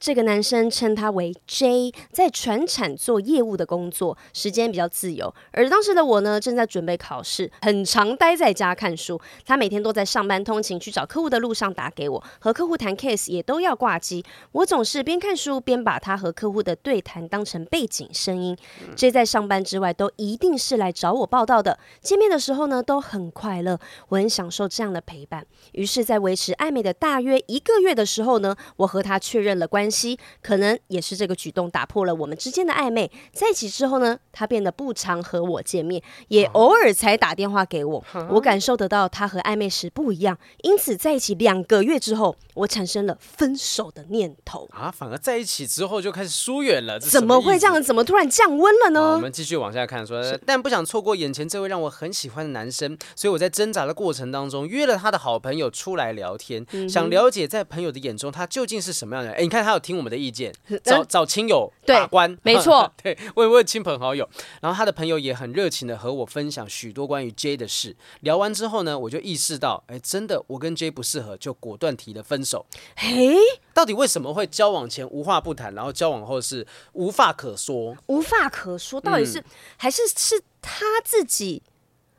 [0.00, 5.34] 这个男生称他为 J，在传产做业务的工作，时间比较自由。
[5.50, 9.20] 而当时的我呢，正在准备考试，很常待在家看书。
[9.44, 14.24] 他每天都在上班通勤去找客户的路上打给我，和客户谈 case 也都要挂机。
[14.52, 18.56] 我总是边看书边把他和客户的对谈当成背景声音。
[18.94, 21.78] J 在上班之外都一定是来找我报到的。
[22.00, 23.78] 见面的时候呢，都很快乐，
[24.10, 25.44] 我很享受这样的陪伴。
[25.72, 30.18] 于是，在维持暧昧的大约一个月的时候呢，我和他确认了关系。
[30.42, 33.10] 可能也是这个举动打破了我们之间的暧昧。
[33.32, 38.04] 在一起之后呢，他变得不常和我见面，也偶尔才打电话给我。
[38.30, 44.68] 我感受得到他和暧昧时不一样，因此在一起两个月之后，我产生了分手的念头。
[44.72, 46.98] 啊，反而在一起之后就开始疏远了？
[46.98, 47.82] 怎么会这样？
[47.82, 49.14] 怎么突然降温了呢？
[49.14, 59.38] 我们继续往下看，说，是但不想错过眼前这位让我很喜欢的男生，所以我在挣扎的过程当中约了他的好朋友出来聊天，嗯、想了解在朋友的眼中他究竟是什么样的人。
[59.38, 60.18] 哎，你看他有听我们的。
[60.18, 60.52] 意见
[60.82, 64.28] 找找亲友把关，没错， 对，问问亲朋好友，
[64.60, 67.94] 然后他的朋友也很热情的和我分享许多关于 J 的事。
[68.22, 72.66] 聊完之后呢，我就意识到，哎，真的我跟 J 不适合，就果断提了分手。
[72.96, 73.36] 嘿，
[73.72, 77.96] 到底为什么会交往前无话不谈，然后交往后是无话可说？
[78.08, 79.44] 无话可说，到底是、嗯、
[79.76, 81.62] 还是是他自己？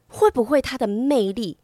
[0.07, 1.57] 会不会他的魅力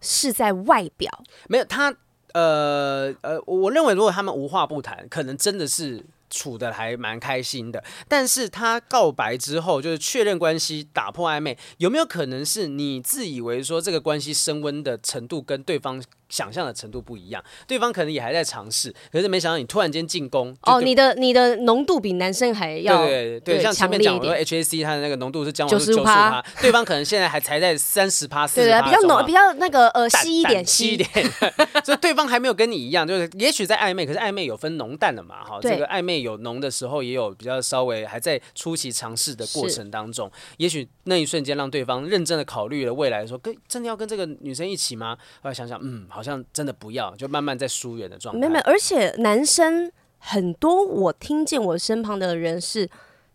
[0.00, 1.24] 是在外表？
[1.48, 1.96] 没有他。
[2.32, 7.82] 呃呃，我认为如果他们无话不谈，可能真的是处的还蛮开心的。
[8.08, 30.94] 但是他告白之后，就是确认关系、打破暧昧，有没有可能是你自以为说这个关系升温的程度跟对方想象的程度不一样，对方可能也还在尝试，可是没想到你突然间进攻哦，你的你的浓度比男生还要对对对，对像前面讲我说 HAC 它的那个浓度是将九十五趴，对方可能现在还才在 三十趴四十趴，比较浓比较那个呃稀一点稀。
[30.94, 31.08] 一点，
[31.84, 45.16] 所以对方还没有跟你一样，就是也许在暧昧，可是暧昧有分浓淡的嘛哈，这个暧昧有浓的时候，也有比较稍微还在初期尝试的过程当中，也许那一瞬间让对方认真的考虑了未来，说跟真的要跟这个女生一起吗？
[45.42, 48.38] 后来想想，嗯，好好像真的不要，就慢慢在疏远的状态。
[48.38, 52.90] 没没，而且男生很多，我听见我身旁的人是。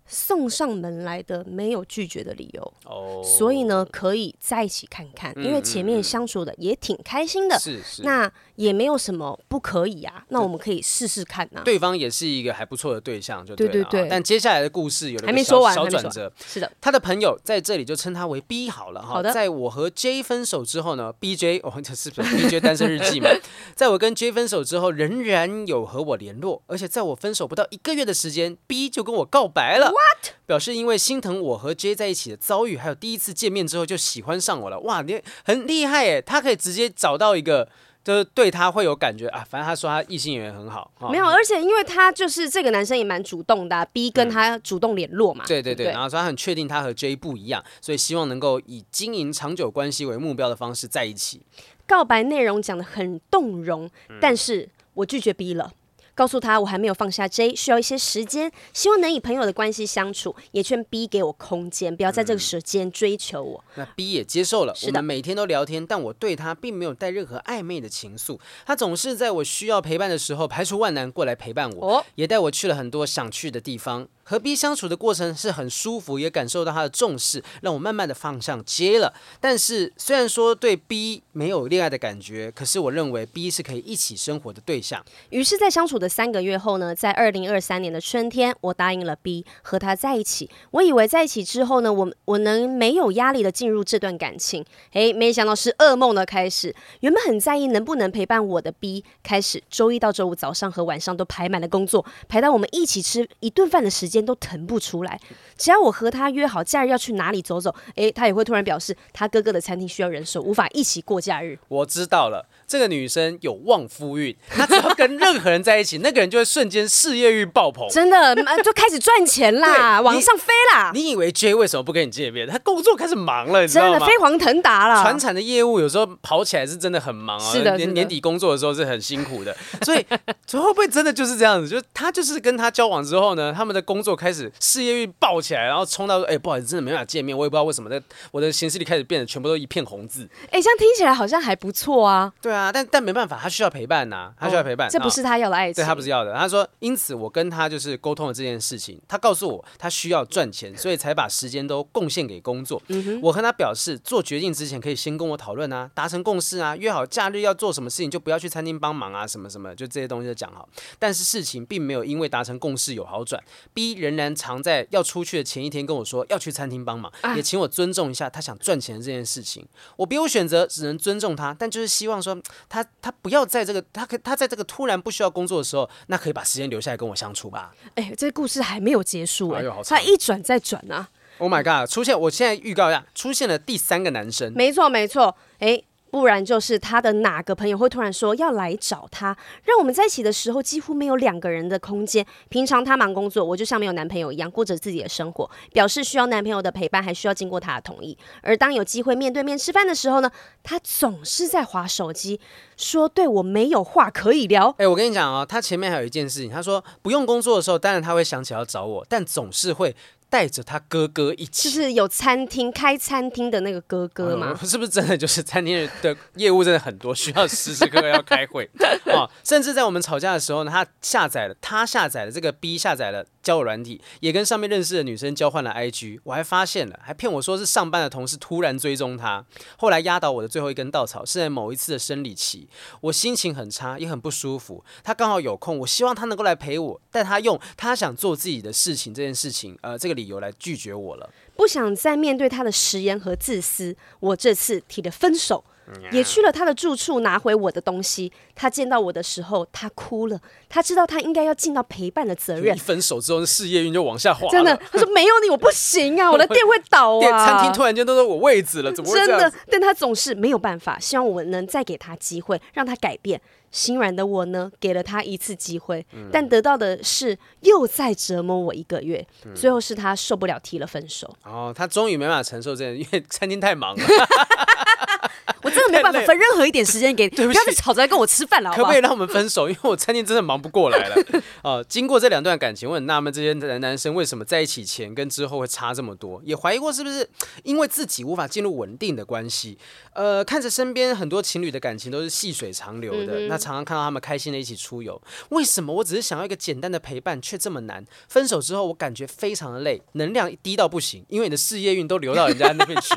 [0.08, 11.64] 送上门来的没有拒绝的理由，oh, 所以呢，可以在一起看看，嗯、因为前面相处的也挺开心的，是是，那也没有什么不可以啊，那我们可以试试看呐、啊。
[11.64, 13.74] 对方也是一个还不错的对象，就对了。
[13.74, 14.10] 对对对。
[14.10, 16.72] 但接下来的故事有还没说完，小转折，是的。
[16.80, 19.16] 他的朋友在这里就称他为 B 好了哈。
[19.16, 19.34] 好的。
[19.34, 23.30] 在我和 J 分手之后呢，BJ 哦，这是不是 BJ 单身日记嘛？
[23.76, 29.92] 在我跟 J 分手之后，仍然有和我联络，而且在我分手不到一个月的时间，B 就跟我告白了。
[29.96, 30.34] What？
[30.46, 30.76] 表示。
[30.76, 36.22] 因为心疼我和 J 在一起的遭遇，还有第一次见面之后就喜欢上我了，哇，你很厉害耶！
[36.22, 37.70] 他可以直接找到一个，
[38.04, 39.46] 就是对他会有感觉啊。
[39.50, 45.46] 反正他说他异性缘很好，没有，而且因为他就是这个男生也蛮主动的、啊、，B 跟他主动联络嘛。
[45.48, 51.42] 对对对，然后说他很确定他和 J 不一样，所以希望能够以经营长久关系为目标的方式在一起。
[51.88, 53.90] 告白内容讲的很动容，
[54.20, 55.72] 但是我拒绝 B 了。
[56.16, 63.64] 告诉他我还没有放下 J，需要一些时间，希望能以朋友的关系相处，也劝 B 给我空间，不要在这个时间追求我。
[63.76, 68.40] 嗯、那 B 也接受了，我们每天都聊天，但我对他并没有带任何暧昧的情愫。
[68.66, 74.08] 他总是在我需要陪伴的时候排除万难过来陪伴我，哦、也带我去了很多想去的地方。
[74.28, 79.14] 和 B 相处的过程是很舒服，也感受到他的重视，让我慢慢的放上接了。
[79.40, 85.06] 但是虽然说对 B 没有恋爱的感觉，可是我认为 B 是可以一起生活的对象。
[85.30, 90.50] 于是，在相处的三个月后呢，在二零二三年的春天，我答应了 B 和他在一起。
[90.72, 94.66] 我以为在一起之后呢，我我能没有压力的进入这段感情。
[94.94, 96.74] 诶，没想到是噩梦的开始。
[97.02, 104.15] 原本很在意能不能陪伴我的 B，开始周一到周五早上和晚上都排满了工作，排到我们一起吃一顿饭的时间。
[104.24, 105.20] 都腾不出来，
[105.58, 111.58] 只要我和他约好假日要去哪里走走，诶，他也会突然表示他哥哥的餐厅需要人手，无法一起过假日。
[111.68, 120.92] 我知道了，这个女生有旺夫运， 她只要跟任何人在一起，那个人就会瞬间事业欲爆棚，真的就开始赚钱啦，往上飞啦。
[120.94, 122.48] 你以为 J 为什么不跟你见面？
[122.48, 123.92] 他工作开始忙了，你知道吗？
[123.92, 125.02] 真的飞黄腾达了。
[125.02, 130.06] 传产的业务有时候跑起来是真的很忙啊，是的，年年底工作的时候是很辛苦的，所以
[130.52, 131.70] 会不会真的就是这样子？
[131.70, 138.02] 就他就是跟他交往之后呢，他们的工作开始事业欲爆起来，然后冲到说：“哎、欸，不好意思，真的没办法见面。”我也不知道为什么，在
[138.32, 140.28] 我的行事历开始变得全部都一片红字。
[140.46, 142.32] 哎、欸，这样听起来好像还不错啊。
[142.42, 144.88] 对啊，但但没办法，他需要陪伴呐、啊，他需要陪伴。
[144.88, 146.34] 哦、这不是他要的爱情，对他不是要的。
[146.34, 148.98] 他说：“因此，我跟他就是沟通了这件事情。
[149.08, 152.82] 他告诉我，他需要赚钱，所以才把时间都贡献给工作。
[153.22, 160.70] 我和他表示，做决定之前可以先跟我讨论啊，达成共识啊，约好假日要做什么事情，就不要去餐厅帮忙啊，什么什么，就这些东西都讲好。
[160.98, 163.44] 但是事情并没有因为达成共识有好转
[163.74, 169.68] ，B 仍然常在要出。”去的前一天跟我说要去餐厅帮忙，也请我尊重一下他想赚钱的这件事情。
[169.98, 171.52] 我别无选择，只能尊重他。
[171.58, 172.40] 但就是希望说
[172.70, 177.74] 他他不要在这个他可他在这个突然不需要工作的时候，那可以把时间留下来跟我相处吧。
[177.96, 181.90] 哎，这故事还没有结束哎，他一转再转啊！Oh my god！
[181.90, 184.54] 出现，我现在预告一下，出现了第三个男生。
[184.54, 185.84] 没错没错，哎。
[186.16, 189.36] 不然就是他的哪个朋友会突然说要来找他，
[189.66, 192.26] 让我们在一起的时候几乎没有两个人的空间。
[192.48, 198.18] 平常他忙工作，我就像没有男朋友一样过着自己的生活，表示需要男朋友的陪伴，还需要经过他的同意。
[198.42, 200.32] 而当有机会面对面吃饭的时候呢，
[200.64, 202.40] 他总是在划手机，
[202.78, 204.74] 说对我没有话可以聊。
[204.78, 209.94] 哎，我跟你讲哦，他前面还有一件事情，他说不用工作的时候，当然他会想起要找我，但总是会。
[210.30, 214.58] 带着他哥哥一起，就是有餐厅开餐厅的那个哥哥吗？
[214.64, 218.70] 是不是真的就是餐厅的业务真的很多，需要时时刻刻要开会
[219.08, 219.30] 啊、 哦？
[219.44, 226.20] 甚至在我们吵架的时候呢，他下载了，他下载了这个 B 下载了交友软体，也跟上面认识的女生交换了 IG。
[226.26, 229.46] 我还发现了，还骗我说是上班的同事突然追踪他。
[229.78, 232.68] 后来压倒我的最后一根稻草是在某一次的生理期，
[233.00, 234.84] 我心情很差，也很不舒服。
[235.02, 240.26] 他刚好有空，我希望他能够来陪我，但他用他想做自己的事情这件事情，呃，这个理。
[240.26, 243.96] 由来拒绝我了，不想再面对他的食言和自私。
[244.20, 245.64] 我这次提了分手，
[246.12, 248.32] 也去了他的住处拿回我的东西。
[248.56, 250.40] 他见到我的时候，他哭了。
[250.70, 252.76] 他知道他应该要尽到陪伴的责任。
[252.76, 254.48] 一分手之后，事业运就往下滑。
[254.50, 257.46] 真的，他说没有你我不行啊，我的店会倒啊。
[257.46, 259.18] 餐厅突然间都说我位置了，怎么会？
[259.18, 260.98] 真的，但他总是没有办法。
[261.00, 263.40] 希望我能再给他机会，让他改变。
[263.72, 269.26] 心软的我呢，给了他一次机会，嗯、但得到的是又再折磨我一个月。
[269.44, 271.30] 嗯、最后是他受不了，提了分手。
[271.44, 274.04] 哦，他终于没办法承受这个，因为餐厅太忙了。
[275.62, 278.84] 我真的没办法分任何一点时间给 你，不要再吵着来跟我吃饭了，好不好？
[278.84, 279.70] 可不可以让我们分手？
[279.70, 281.16] 因为我餐厅真的忙不过来了。
[281.64, 287.28] 呃， 经过这两段感情，我很纳闷这些男男生为什么在一起前跟之后会差这么多，也怀疑过是不是
[287.64, 289.78] 因为自己无法进入稳定的关系。
[290.14, 298.06] 呃，看着身边很多情侣的感情都是细水长流的，嗯、那常常看到他们开心的一起出游，为什么我只是想要一个简单的陪伴却这么难？
[298.30, 303.14] 分手之后我感觉非常的累，能量低到不行，因为你的事业运都流到人家那边去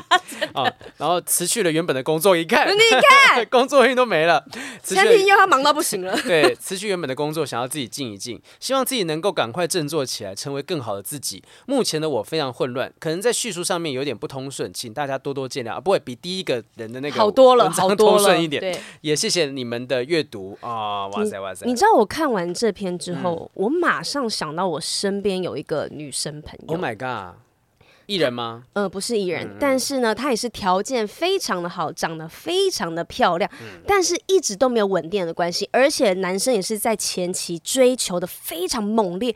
[0.53, 2.35] 啊、哦，然后辞去了原本的工作。
[2.35, 2.79] 一看，你
[3.35, 4.43] 看， 工作运都没了，
[4.81, 6.15] 餐厅又要忙到不行了。
[6.23, 11.43] 对，辞去原本的工作，想要自己静一静，希望自己能够赶快振作起来，成为更好的自己。
[11.65, 15.79] 目前的我非常混乱，可能在叙述上面有点不通顺，请大家多多见谅啊！
[15.79, 18.61] 不会比第一个人的那个好多了，好多了，一点。
[18.61, 21.07] 对，也谢谢你们的阅读啊！
[21.07, 21.65] 哇塞哇塞！
[21.65, 26.75] 你知道我看完这篇之后，嗯、我马上想到我身边有一个女生朋友。
[26.75, 27.35] Oh my god！
[28.09, 28.63] 艺人吗？
[28.73, 39.35] 呃，不是艺人，嗯嗯，但是呢，她也是条件非常的好，长得非常的漂亮，嗯、但是一直都没有稳定的关系，而且男生也是在前期追求的非常猛烈，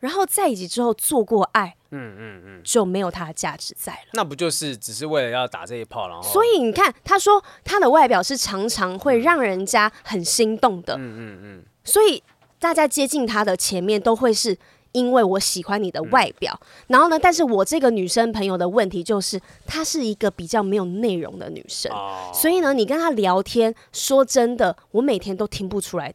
[0.00, 3.98] 然后在一起之后做过爱，嗯嗯嗯，就没有他的价值在了。
[4.14, 6.22] 那不就是只是为了要打这一炮，然后？
[6.22, 12.22] 所以你看，他说他的外表是常常会让人家很心动的，嗯嗯嗯，所以
[12.58, 14.56] 大家接近他的前面都会是。
[14.94, 26.14] 因为我喜欢你的外表，嗯、然后呢，但是我这个女生朋友的问题就是，她是一个比较没有内容的女生，哦、所以呢，你跟她聊天，说真的，我每天都听不出来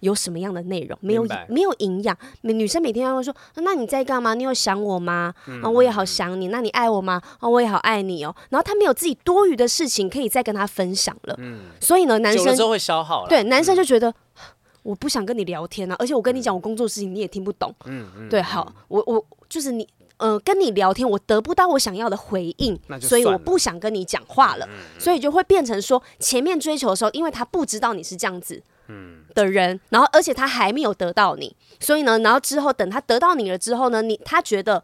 [0.00, 2.16] 有什么样的内容，没有没有营养。
[2.42, 4.34] 女生每天都会说，那你在干嘛？
[4.34, 5.32] 你有想我吗？
[5.46, 6.48] 嗯、啊，我也好想你。
[6.48, 7.22] 那你爱我吗？
[7.38, 8.34] 啊，我也好爱你哦。
[8.50, 14.10] 然后她没有自己多余的事情可以再跟她分享了，嗯，所以呢，男生就会消耗了，对，男生就觉得。
[14.10, 14.14] 嗯
[14.82, 17.74] 我不想跟你聊天啊，而且我跟你讲我工作事情你也听不懂。
[17.84, 18.28] 嗯嗯。
[18.28, 24.68] 对，好，我我就是你，呃，跟你聊天我得不到我想要的回应，所以我不想跟你讲话了。
[24.98, 28.60] 所以就会变成说，前面追求的时候，因为他不知道你是这样子
[29.34, 34.82] 的人，然后而且他还没有得到你，所以呢，然后之后等他得到你了之后呢，你他觉得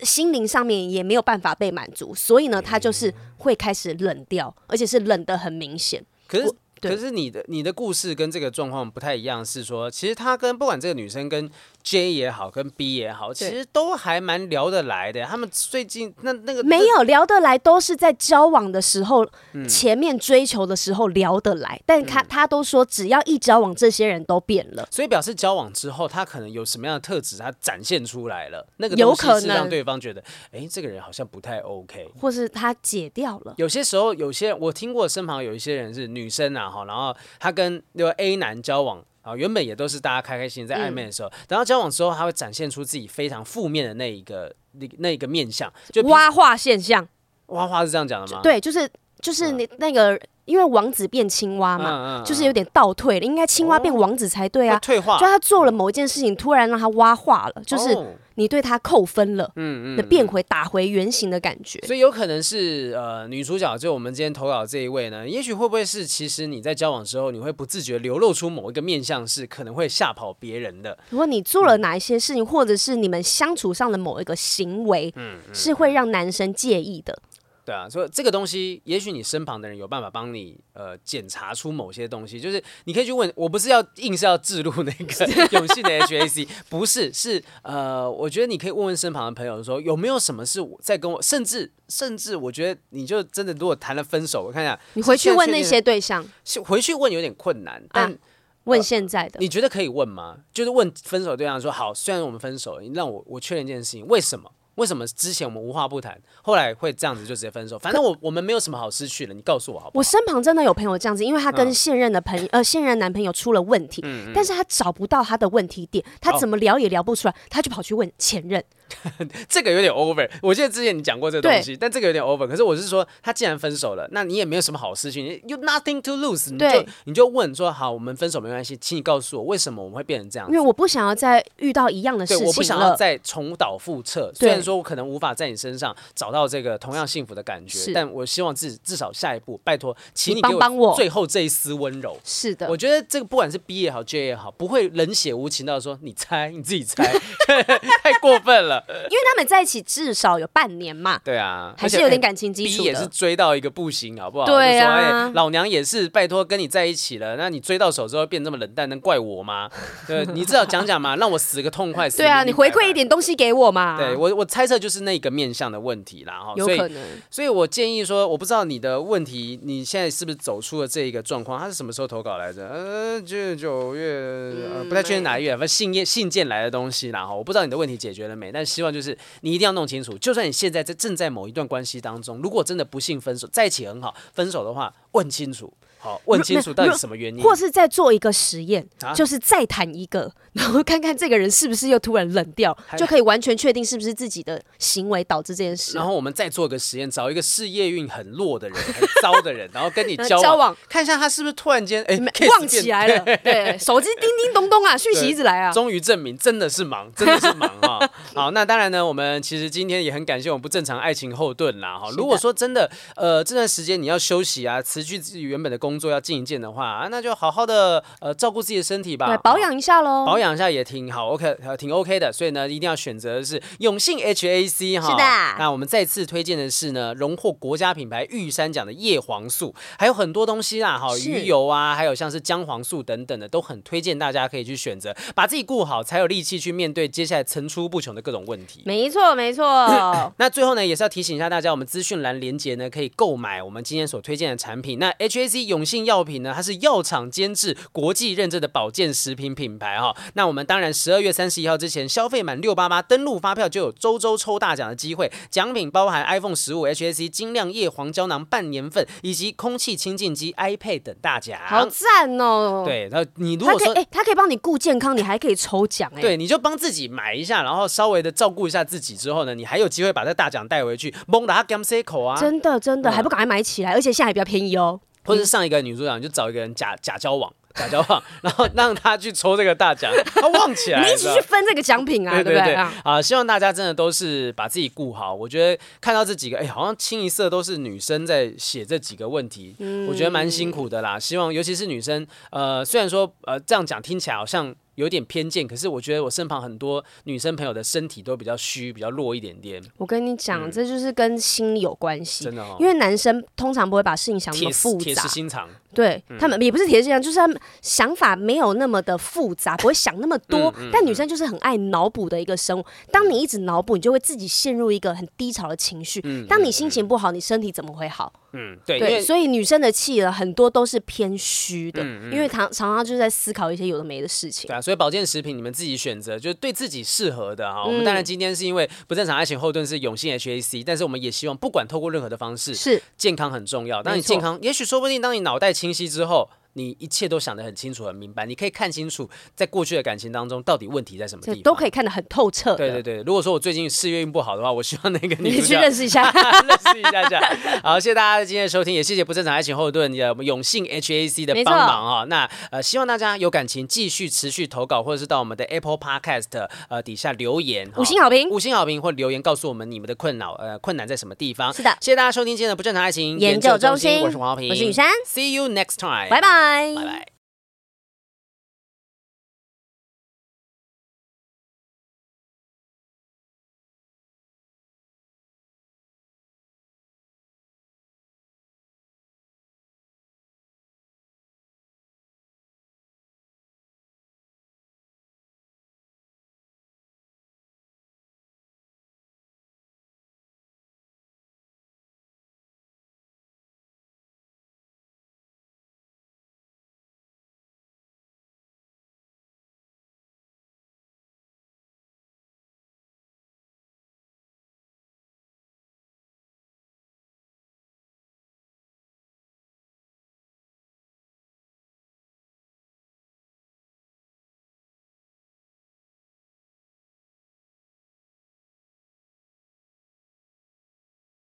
[0.00, 6.02] 心灵上面也没有办法被满足，所以呢，他就是会开始冷掉，而且是冷得很明显。
[6.26, 6.50] 可是。
[6.80, 11.50] 可是你的你的故事跟这个状况不太一样，是说其实他跟不管这个女生跟
[11.86, 15.24] J 也好，跟 B 也好，其实都还蛮聊得来的。
[15.24, 21.80] 他们最近那那个没有聊得来，都是在交往的时候，嗯、前面追求的时候聊得来。
[21.86, 24.88] 但他、嗯、他都说，只要一交往，这些人都变了。
[24.90, 28.66] 所以表示交往之后，他可能有什么样的特质，他展现出来了。
[28.78, 30.20] 那个有可能让对方觉得，
[30.50, 33.54] 哎，这个人好像不太 OK，或是他解掉了。
[33.58, 39.04] 有些时候，有些我听过身旁有一些人是女生啊，哈，然后他跟那个 A 男交往。
[39.26, 47.06] 啊，原本也都是大家开开心心在暧昧的时候，嗯、等到交往之后，他会展现出自己非常负面的那一个那那一个面相，就挖化现象。
[47.46, 48.40] 挖化是这样讲的吗？
[48.42, 48.88] 对，就是
[49.20, 50.14] 就是那那个。
[50.14, 54.78] 嗯因为王子变青蛙嘛，就是有点倒退了，应该青蛙变王子才对啊。
[54.78, 61.80] 退化，就他做了某一件事情，突然让他蛙化了，哦、就是你对他扣分了，嗯嗯，嗯变回打回原形的感觉。
[61.84, 70.96] 所以有可能是呃女主角，就我们今天投稿这一位呢，也许会不会是其实你在交往之后，你会不自觉流露出某一个面相，是可能会吓跑别人的。
[71.10, 77.18] 如果你做了哪一些事情，嗯、或者是你们相处上的某一个行为，嗯，嗯是会让男生介意的。
[77.66, 96.24] 对啊，所以这个东西，也许你身旁的人有办法帮你呃检查出某些东西，就是你可以去问，我不是要硬是要置入那个 永信的 HAC，不是，是呃，我觉得你可以问问身旁的朋友说，有没有什么是我在跟我，甚至甚至我觉得你就真的如果谈了分手，我看一下，你回去问那些对象，
[96.64, 98.16] 回去问有点困难，但、啊、
[98.62, 100.38] 问现在的、呃，你觉得可以问吗？
[100.52, 104.52] 就是问分手对象说，好，虽然我们分手了，你让我我确认一件事情，为什么？
[104.76, 107.78] 为什么之前我们无话不谈，后来会这样子就直接分手？
[107.78, 109.98] 反正我我们没有什么好失去的，你告诉我好不好？
[109.98, 118.62] 我身旁真的有朋友这样子，因为他跟现任的朋友、嗯、呃现任男朋友出了问题，嗯嗯、但是他找不到他的问题点，他怎么聊也聊不出来，他就跑去问前任。
[119.48, 120.28] 这个有点 over。
[120.42, 122.46] 我记得之前你讲过这个东西，但这个有点 over。
[122.46, 130.48] 可是我是说，他既然分手了，那你也没有什么好失去，you nothing to lose，你就你就问说，好，我们分手没关系，请你告诉我为什么我们会变成这样。
[130.48, 134.32] 因为我不想要再遇到一样的事情，我不想要再重蹈覆辙。
[134.34, 142.18] 虽然说我可能无法在你身上找到这个同样幸福的感觉，但我希望至至少下一步，拜托，请你给我最后这一丝温柔。
[142.24, 147.04] 是的，我觉得这个不管是 B 也好，J 也好，不会冷血无情到说你猜你自己猜，
[148.02, 148.75] 太过分了。
[148.88, 152.82] 因为他们在一起至少有半年嘛，对啊，还是有点感情基础的。
[152.82, 154.46] B 也是追到一个不行，好不好？
[154.46, 159.70] 对啊，哎，老娘也是拜托跟你在一起了，那你追到手之后变这么冷淡，能怪我吗？
[160.06, 162.08] 对， 你至少讲讲嘛，让我死个痛快。
[162.10, 163.96] 对啊，你回馈一点东西给我嘛。
[163.98, 167.02] 对我，我猜测就是那个面向的问题啦，哈，有可能。
[167.30, 171.58] 所以我建议说，我不知道你的问题，你现在是不是走出了这一个状况？
[171.58, 172.66] 他是什么时候投稿来着？
[172.68, 185.72] 呃，就是九月，呃，不太确定哪一月，反正信件信件来的东西啦，哈，我不知道你的问题解决了没，但希望就是你一定要弄清楚，就算你现在在正在某一段关系当中，如果真的不幸分手，在一起很好，分手的话，问清楚。
[186.06, 195.96] 好，问清楚到底什么原因，或是再做一个实验，啊、就是再谈一个， 然后看看这个人是不是又突然冷掉，就可以完全确定是不是自己的行为导致这件事。
[195.96, 202.16] 然后我们再做个实验，找一个事业运很弱的人、 很糟的人，然后跟你交往，交往看一下他是不是突然间哎
[202.48, 203.24] 旺起来了。
[203.42, 208.08] 对，手机叮叮咚咚啊，讯息一直来啊，终于证明真的是忙，真的是忙啊。
[208.32, 212.08] 好，那当然呢，我们其实今天也很感谢我们不正常爱情后盾啦哈。
[212.16, 222.32] 如果说真的呃这段时间你要休息啊，辞去自己原本的工作要进一进的话，那就好好的呃照顾自己的身体吧，对，保养一下喽，保养一下也挺好，OK，挺 OK 的。
[222.32, 225.10] 所以呢，一定要选择的是永信 HAC 哈。
[225.10, 225.24] 是的。
[225.58, 238.82] 那我们再次推荐的是呢，荣获国家品牌玉山奖的叶黄素，还有很多东西啦哈，鱼油啊，还有像是姜黄素等等的，都很推荐大家可以去选择，把自己顾好，才有力气去面对接下来层出不穷的各种问题。
[238.84, 239.64] 没错，没错。
[240.38, 244.98] 那最后呢，也是要提醒一下大家，我们资讯栏连接呢，可以购买我们今天所推荐的产品。
[244.98, 250.14] 那 HAC 永信药品呢，它是药厂监制、国际认证的保健食品品牌哈。
[250.34, 261.58] 那我们当然十二月三十一号之前消费满六八八登录发票就有周周抽大奖的机会，奖品包含 iPhone 十五、HAC 精亮叶黄胶囊半年份以及空气清净机、iPad 等大奖。
[261.64, 262.82] 好赞哦！
[262.84, 266.20] 对，然后你如果说哎，他可以帮你顾健康，你还可以抽奖哎。
[266.20, 272.40] 对，你就帮自己买一下，然后稍微的照顾一下自己之后呢，你还有机会把这大奖带回去，蒙达 gam c 口啊！
[272.40, 275.00] 真的真的，还不赶快买起来，而且现在还比较便宜哦。
[275.26, 282.74] 或者是上一个女主角你就找一个人假假交往，假交往，然后让他去抽这个大奖，他忘起来，你一起去分这个奖品啊，对不对？
[282.74, 285.34] 啊，希望大家真的都是把自己顾好。
[285.34, 291.18] 我觉得看到这几个，哎，好像清一色都是女生在写这几个问题，嗯、我觉得蛮辛苦的啦。
[291.18, 294.74] 希望尤其是女生，呃，虽然说呃这样讲听起来好像。
[294.96, 299.82] 有点偏见，可是我觉得我身旁很多女生朋友的身体都比较虚，比较弱一点点。
[299.96, 302.76] 我跟你讲，嗯、这就是跟心理有关系，真的哦。
[302.80, 305.68] 因为男生通常不会把事情想那么复杂，铁石心肠。
[305.94, 310.74] 对、嗯、他们也不是铁石心肠，就是他们想法没有那么的复杂，不会想那么多。
[310.92, 312.84] 但女生就是很爱脑补的一个生物。
[313.10, 316.20] 当你一直脑补，你就会自己陷入一个很低潮的情绪。
[316.24, 318.32] 嗯、当你心情不好，你身体怎么会好？
[318.52, 324.68] 嗯，对，对，所以女生的气了，很多都是偏虚的，因为常常常就是在思考一些有的没的事情。
[324.68, 327.82] 对啊，所以保健食品你们自己选择，就是对自己适合的哈。
[327.86, 334.00] 嗯、我们当然今天是因为不正常爱情后盾是永信 HAC，但是我们也希望不管透过任何的方式，是健康很重要。
[334.00, 336.48] 当你健康，也许说不定当你脑袋清晰之后。
[336.76, 342.74] 你一切都想得很清楚、很明白，你可以看清楚在过去的感情当中到底问题在什么地方，都可以看得很透彻。
[342.74, 347.40] 对对对，如果说我最近事业运不好的话，我希望那个你， 去认识一下， 认识一下下。
[347.82, 352.22] 好，谢谢大家今天的收听，也谢谢不正常爱情后盾的永信 HAC 的帮忙啊。
[352.24, 352.26] 错。
[352.26, 361.72] 那呃，希望大家有感情继续持续投稿，或者是到我们的 Apple Podcast 呃底下留言，五星好评，五星好评或留言告诉我们你们的困扰呃困难在什么地方。
[361.72, 367.35] 是的，谢谢大家收听今天的不正常爱情研究中心，我是黄浩平，我是雨珊，See you next time，拜拜，拜拜。